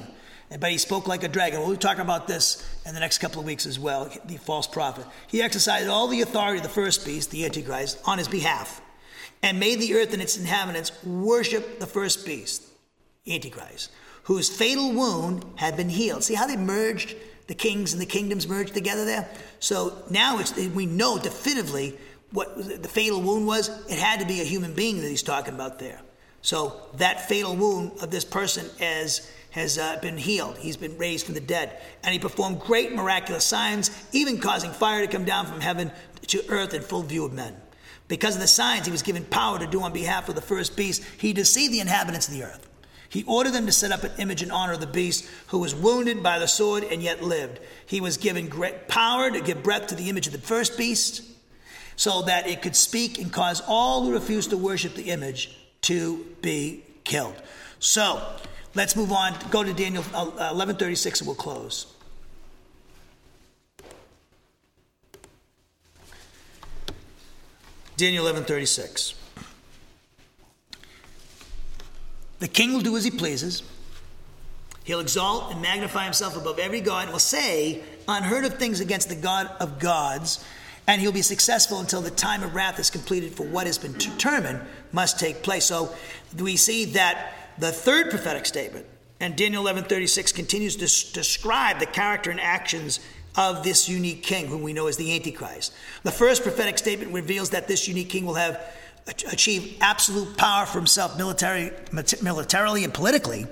[0.60, 1.60] but he spoke like a dragon.
[1.60, 4.10] We'll be talking about this in the next couple of weeks as well.
[4.26, 5.06] The false prophet.
[5.28, 8.82] He exercised all the authority of the first beast, the Antichrist, on his behalf,
[9.42, 12.64] and made the earth and its inhabitants worship the first beast,
[13.28, 13.92] Antichrist
[14.26, 16.24] whose fatal wound had been healed.
[16.24, 17.16] See how they merged,
[17.48, 19.30] the kings and the kingdoms merged together there?
[19.60, 20.42] So now
[20.74, 21.98] we know definitively
[22.32, 23.70] what the fatal wound was.
[23.88, 26.02] It had to be a human being that he's talking about there.
[26.42, 30.58] So that fatal wound of this person has, has uh, been healed.
[30.58, 31.80] He's been raised from the dead.
[32.04, 35.92] And he performed great miraculous signs, even causing fire to come down from heaven
[36.28, 37.56] to earth in full view of men.
[38.08, 40.78] Because of the signs he was given power to do on behalf of the first
[40.78, 42.70] beast, he deceived the inhabitants of the earth.
[43.10, 45.74] He ordered them to set up an image in honor of the beast who was
[45.74, 47.60] wounded by the sword and yet lived.
[47.86, 51.24] He was given great power to give breath to the image of the first beast
[51.96, 56.26] so that it could speak and cause all who refused to worship the image to
[56.42, 57.36] be killed.
[57.80, 58.22] So
[58.74, 59.34] let's move on.
[59.50, 61.88] Go to Daniel uh, 1136 and we'll close.
[67.98, 69.16] Daniel 1136.
[72.40, 73.64] The king will do as he pleases.
[74.84, 79.10] He'll exalt and magnify himself above every God and will say unheard of things against
[79.10, 80.44] the God of gods,
[80.88, 83.94] and he'll be successful until the time of wrath is completed for what has been
[83.94, 85.66] determined must take place.
[85.66, 85.96] So
[86.38, 88.86] we see that the third prophetic statement,
[89.20, 93.00] and Daniel 11:36 continues to describe the character and actions
[93.38, 95.74] of this unique king, whom we know as the Antichrist.
[96.04, 98.62] The first prophetic statement reveals that this unique king will have
[99.32, 101.72] achieve absolute power for himself military,
[102.22, 103.46] militarily and politically.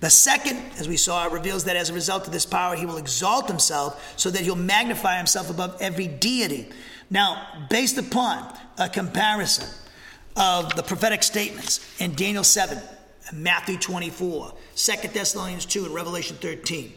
[0.00, 2.98] The second, as we saw, reveals that as a result of this power, he will
[2.98, 6.70] exalt himself so that he'll magnify himself above every deity.
[7.10, 9.68] Now, based upon a comparison
[10.36, 12.78] of the prophetic statements in Daniel 7,
[13.32, 16.92] Matthew 24, 2 Thessalonians 2, and Revelation 13,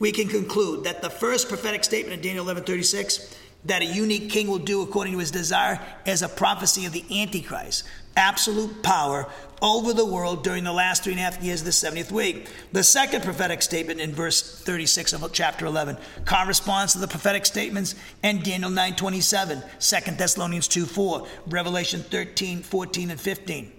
[0.00, 3.36] we can conclude that the first prophetic statement in Daniel 11:36
[3.66, 7.04] that a unique king will do according to his desire as a prophecy of the
[7.10, 7.84] Antichrist.
[8.16, 9.28] Absolute power
[9.60, 12.48] over the world during the last three and a half years of the 70th week.
[12.72, 17.94] The second prophetic statement in verse 36 of chapter 11 corresponds to the prophetic statements
[18.22, 23.72] in Daniel 9 27, 2 Thessalonians 2 4, Revelation 13, 14, and 15.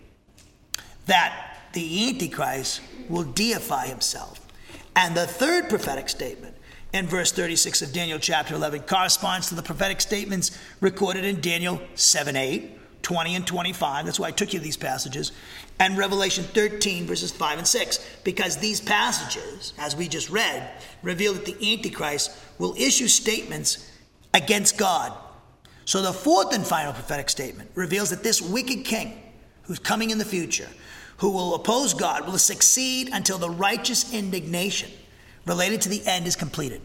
[1.08, 4.51] That the Antichrist will deify himself.
[4.96, 6.56] And the third prophetic statement
[6.94, 11.82] in verse 36 of Daniel chapter 11 corresponds to the prophetic statements recorded in Daniel
[11.96, 14.06] 7 8, 20 and 25.
[14.06, 15.32] That's why I took you these passages.
[15.80, 18.20] And Revelation 13, verses 5 and 6.
[18.24, 20.70] Because these passages, as we just read,
[21.02, 23.90] reveal that the Antichrist will issue statements
[24.34, 25.14] against God.
[25.86, 29.22] So the fourth and final prophetic statement reveals that this wicked king
[29.64, 30.68] who's coming in the future,
[31.22, 34.90] who will oppose God, will succeed until the righteous indignation
[35.46, 36.82] related to the end is completed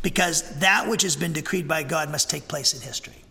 [0.00, 3.22] because that which has been decreed by God must take place in history.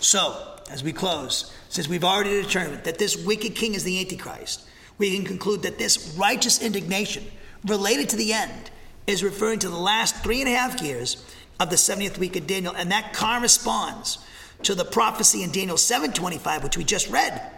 [0.00, 4.68] So, as we close, since we've already determined that this wicked king is the Antichrist,
[4.98, 7.24] we can conclude that this righteous indignation
[7.64, 8.70] related to the end
[9.06, 11.24] is referring to the last three and a half years
[11.60, 14.18] of the 70th week of Daniel, and that corresponds
[14.64, 17.57] to the prophecy in Daniel 7:25, which we just read,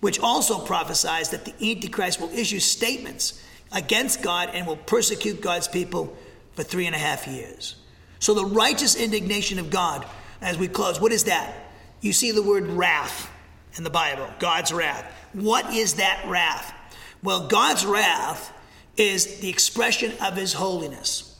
[0.00, 3.42] which also prophesies that the Antichrist will issue statements
[3.72, 6.16] against God and will persecute God's people
[6.54, 7.76] for three and a half years.
[8.18, 10.06] So the righteous indignation of God,
[10.40, 11.54] as we close, what is that?
[12.00, 13.30] You see the word wrath
[13.76, 15.04] in the Bible, God's wrath.
[15.32, 16.74] What is that wrath?
[17.22, 18.52] Well, God's wrath
[18.96, 21.35] is the expression of his holiness.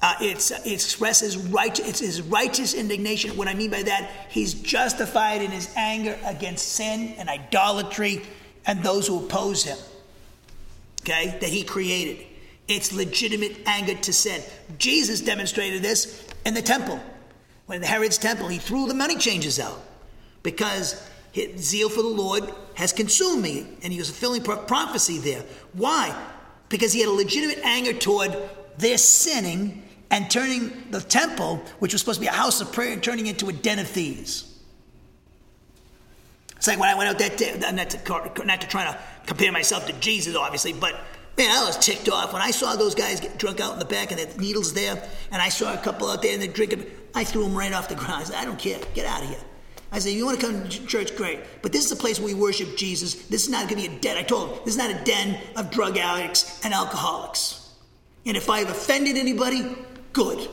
[0.00, 3.36] Uh, it expresses right, it's his righteous indignation.
[3.36, 8.22] What I mean by that, he's justified in his anger against sin and idolatry
[8.64, 9.78] and those who oppose him.
[11.02, 12.24] Okay, that he created.
[12.68, 14.42] It's legitimate anger to sin.
[14.78, 17.00] Jesus demonstrated this in the temple.
[17.66, 19.80] When in Herod's temple, he threw the money changers out
[20.42, 22.44] because his zeal for the Lord
[22.74, 23.66] has consumed me.
[23.82, 25.44] And he was fulfilling prophecy there.
[25.72, 26.14] Why?
[26.68, 28.36] Because he had a legitimate anger toward
[28.76, 32.92] their sinning and turning the temple, which was supposed to be a house of prayer,
[32.92, 34.44] and turning it into a den of thieves.
[36.56, 39.52] It's like when I went out that day, not to, not to try to compare
[39.52, 40.94] myself to Jesus, obviously, but
[41.36, 43.84] man, I was ticked off when I saw those guys get drunk out in the
[43.84, 45.00] back and the needles there,
[45.30, 46.86] and I saw a couple out there and they're drinking.
[47.14, 48.22] I threw them right off the ground.
[48.22, 49.38] I said, I don't care, get out of here.
[49.90, 51.40] I said, you want to come to church, great.
[51.62, 53.14] But this is a place where we worship Jesus.
[53.28, 54.18] This is not going to be a den.
[54.18, 57.72] I told him, this is not a den of drug addicts and alcoholics.
[58.26, 59.76] And if I've offended anybody,
[60.12, 60.48] Good.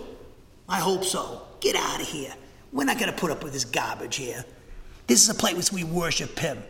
[0.67, 1.41] I hope so.
[1.59, 2.33] Get out of here.
[2.71, 4.43] We're not going to put up with this garbage here.
[5.07, 6.61] This is a place where we worship Him.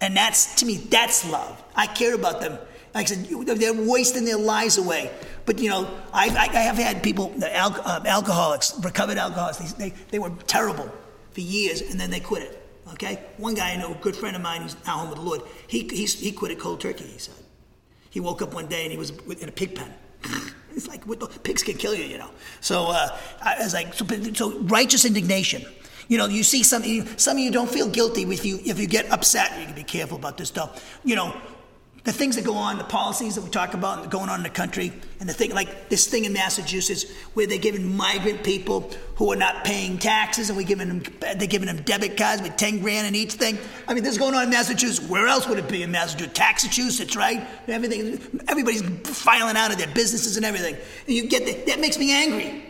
[0.00, 1.62] And that's, to me, that's love.
[1.74, 2.58] I care about them.
[2.94, 3.26] Like I said,
[3.58, 5.10] they're wasting their lives away.
[5.46, 9.96] But, you know, I, I have had people, al- uh, alcoholics, recovered alcoholics, they, they,
[10.10, 10.92] they were terrible
[11.32, 12.60] for years and then they quit it.
[12.92, 13.24] Okay?
[13.38, 15.42] One guy I know, a good friend of mine, who's now home with the Lord,
[15.66, 17.34] he, he, he quit it cold turkey, he said.
[18.10, 19.92] He woke up one day and he was in a pig pen.
[20.74, 21.04] It's like
[21.42, 22.30] pigs can kill you, you know.
[22.60, 24.04] So uh, I was like, so,
[24.34, 25.64] so righteous indignation.
[26.08, 26.82] You know, you see some,
[27.16, 29.58] some of you don't feel guilty if you if you get upset.
[29.58, 31.00] You can be careful about this stuff.
[31.04, 31.34] You know,
[32.04, 34.50] the things that go on, the policies that we talk about going on in the
[34.50, 39.32] country, and the thing like this thing in Massachusetts where they're giving migrant people who
[39.32, 42.80] are not paying taxes, and we're giving them they're giving them debit cards with ten
[42.80, 43.58] grand in each thing.
[43.88, 45.08] I mean, this is going on in Massachusetts.
[45.08, 46.38] Where else would it be in Massachusetts?
[46.38, 47.46] Massachusetts, right?
[47.68, 50.74] Everything, everybody's filing out of their businesses and everything.
[51.06, 51.66] And you get that.
[51.66, 52.62] That makes me angry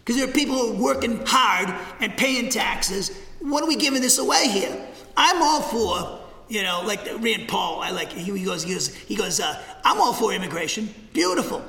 [0.00, 3.18] because there are people who are working hard and paying taxes.
[3.40, 4.86] What are we giving this away here?
[5.16, 9.16] I'm all for you know, like Rand Paul, I like he goes, he goes, he
[9.16, 9.40] goes.
[9.40, 11.62] Uh, I'm all for immigration, beautiful,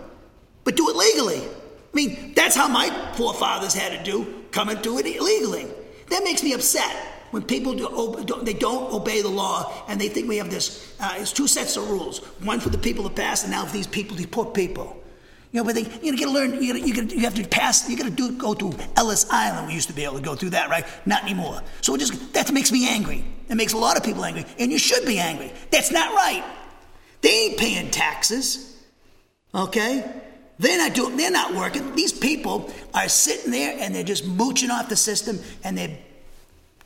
[0.63, 1.41] but do it legally.
[1.41, 5.67] I mean, that's how my forefathers had to do, come and do it illegally.
[6.09, 6.93] That makes me upset
[7.31, 10.95] when people do, they don't obey the law and they think we have this.
[10.99, 13.73] Uh, it's two sets of rules: one for the people to pass, and now for
[13.73, 15.01] these people, these poor people.
[15.55, 16.61] You know, but they, you gotta learn.
[16.61, 17.89] You gotta, you gotta, you have to pass.
[17.89, 19.67] You gotta do go to Ellis Island.
[19.67, 20.85] We used to be able to go through that, right?
[21.05, 21.61] Not anymore.
[21.79, 23.23] So it just that makes me angry.
[23.47, 25.53] It makes a lot of people angry, and you should be angry.
[25.71, 26.43] That's not right.
[27.21, 28.83] They ain't paying taxes.
[29.53, 30.03] Okay,
[30.59, 31.15] they're not doing.
[31.15, 31.95] They're not working.
[31.95, 36.03] These people are sitting there and they're just mooching off the system, and they,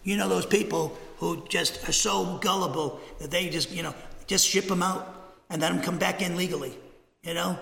[0.04, 3.96] you know, those people who just are so gullible that they just, you know,
[4.28, 6.78] just ship them out and let them come back in legally.
[7.24, 7.58] You know,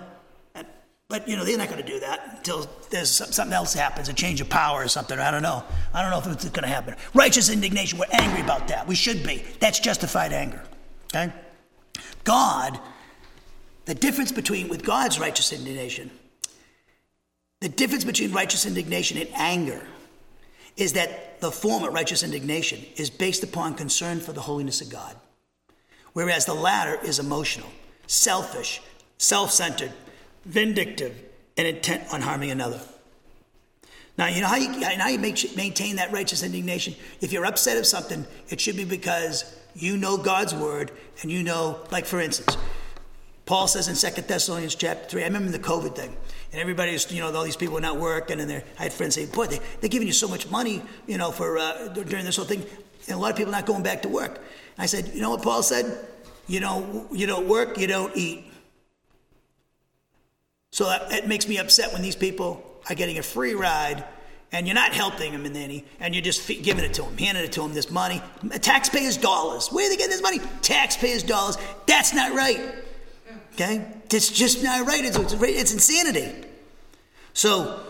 [1.09, 4.13] but you know they're not going to do that until there's something else happens, a
[4.13, 5.17] change of power or something.
[5.17, 5.63] I don't know.
[5.93, 6.95] I don't know if it's going to happen.
[7.13, 7.97] Righteous indignation.
[7.97, 8.87] We're angry about that.
[8.87, 9.43] We should be.
[9.59, 10.61] That's justified anger.
[11.13, 11.31] Okay.
[12.23, 12.79] God.
[13.85, 16.11] The difference between with God's righteous indignation,
[17.61, 19.81] the difference between righteous indignation and anger,
[20.75, 25.15] is that the former righteous indignation is based upon concern for the holiness of God,
[26.11, 27.69] whereas the latter is emotional,
[28.07, 28.81] selfish,
[29.17, 29.93] self-centered
[30.47, 31.15] vindictive,
[31.57, 32.79] and intent on harming another.
[34.17, 36.95] Now, you know how you, how you make, maintain that righteous indignation?
[37.21, 40.91] If you're upset of something, it should be because you know God's word
[41.21, 42.57] and you know, like for instance,
[43.45, 46.15] Paul says in Second Thessalonians chapter 3, I remember the COVID thing,
[46.51, 49.25] and everybody's, you know, all these people are not working, and I had friends say,
[49.25, 52.45] boy, they, they're giving you so much money, you know, for uh, during this whole
[52.45, 52.65] thing,
[53.07, 54.43] and a lot of people are not going back to work.
[54.77, 56.07] I said, you know what Paul said?
[56.47, 58.51] You don't, you don't work, you don't eat.
[60.71, 64.03] So it makes me upset when these people are getting a free ride
[64.51, 67.43] and you're not helping them in any, and you're just giving it to them, handing
[67.43, 68.21] it to them, this money.
[68.61, 69.67] Taxpayers' dollars.
[69.69, 70.39] Where are they getting this money?
[70.61, 71.57] Taxpayers' dollars.
[71.85, 72.73] That's not right.
[73.53, 73.85] Okay?
[74.09, 75.03] It's just not right.
[75.03, 76.47] It's, it's insanity.
[77.33, 77.83] So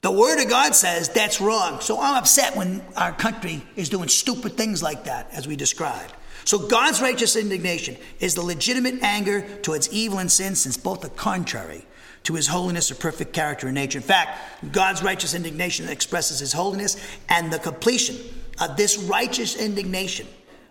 [0.00, 1.80] the Word of God says that's wrong.
[1.80, 6.12] So I'm upset when our country is doing stupid things like that, as we described.
[6.44, 11.10] So God's righteous indignation is the legitimate anger towards evil and sin, since both are
[11.10, 11.86] contrary
[12.24, 13.98] to his holiness or perfect character and nature.
[13.98, 16.96] In fact, God's righteous indignation expresses his holiness,
[17.28, 18.16] and the completion
[18.60, 20.26] of this righteous indignation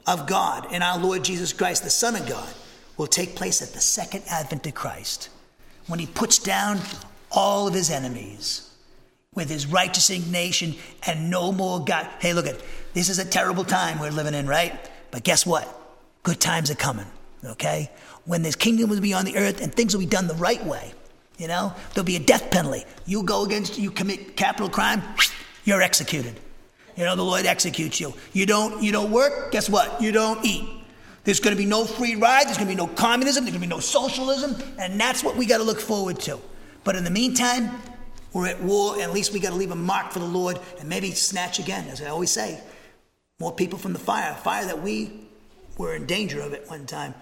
[0.06, 2.50] of God and our Lord Jesus Christ, the Son of God,
[2.98, 5.30] will take place at the second advent of Christ
[5.88, 6.80] when he puts down
[7.32, 8.70] all of his enemies
[9.34, 10.76] with his righteous indignation
[11.08, 12.08] and no more God.
[12.20, 12.62] Hey, look at
[12.94, 14.74] this is a terrible time we're living in, right?
[15.12, 15.68] But guess what?
[16.22, 17.08] Good times are coming,
[17.44, 17.92] okay?
[18.26, 20.64] When this kingdom will be on the earth and things will be done the right
[20.66, 20.94] way,
[21.38, 22.86] you know, there'll be a death penalty.
[23.06, 25.02] You go against, you commit capital crime,
[25.66, 26.40] you're executed.
[26.96, 28.14] You know, the Lord executes you.
[28.34, 30.02] You don't, you don't work, guess what?
[30.02, 30.70] You don't eat.
[31.24, 32.46] There's going to be no free ride.
[32.46, 33.46] There's going to be no communism.
[33.46, 34.56] There's going to be no socialism.
[34.78, 36.40] And that's what we got to look forward to.
[36.84, 37.72] But in the meantime,
[38.34, 40.90] we're at war, at least we got to leave a mark for the Lord and
[40.90, 42.60] maybe snatch again, as I always say,
[43.40, 45.12] more people from the fire, fire that we
[45.78, 47.14] were in danger of at one time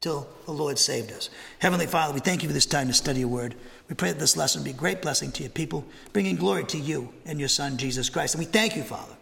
[0.00, 1.28] till the Lord saved us.
[1.58, 3.56] Heavenly Father, we thank you for this time to study your word.
[3.88, 6.78] We pray that this lesson be a great blessing to your people, bringing glory to
[6.78, 8.36] you and your Son, Jesus Christ.
[8.36, 9.16] And we thank you, Father,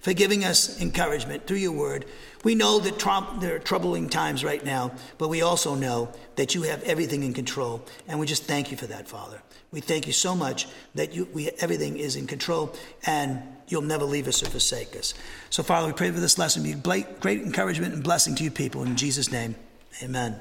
[0.00, 2.04] for giving us encouragement through your word.
[2.44, 6.60] We know that there are troubling times right now, but we also know that you
[6.64, 7.82] have everything in control.
[8.06, 9.40] And we just thank you for that, Father.
[9.72, 12.74] We thank you so much that you, we, everything is in control
[13.06, 15.14] and you'll never leave us or forsake us.
[15.48, 18.82] So, Father, we pray for this lesson be great encouragement and blessing to you people.
[18.82, 19.54] In Jesus' name,
[20.02, 20.40] amen.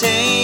[0.00, 0.39] Scare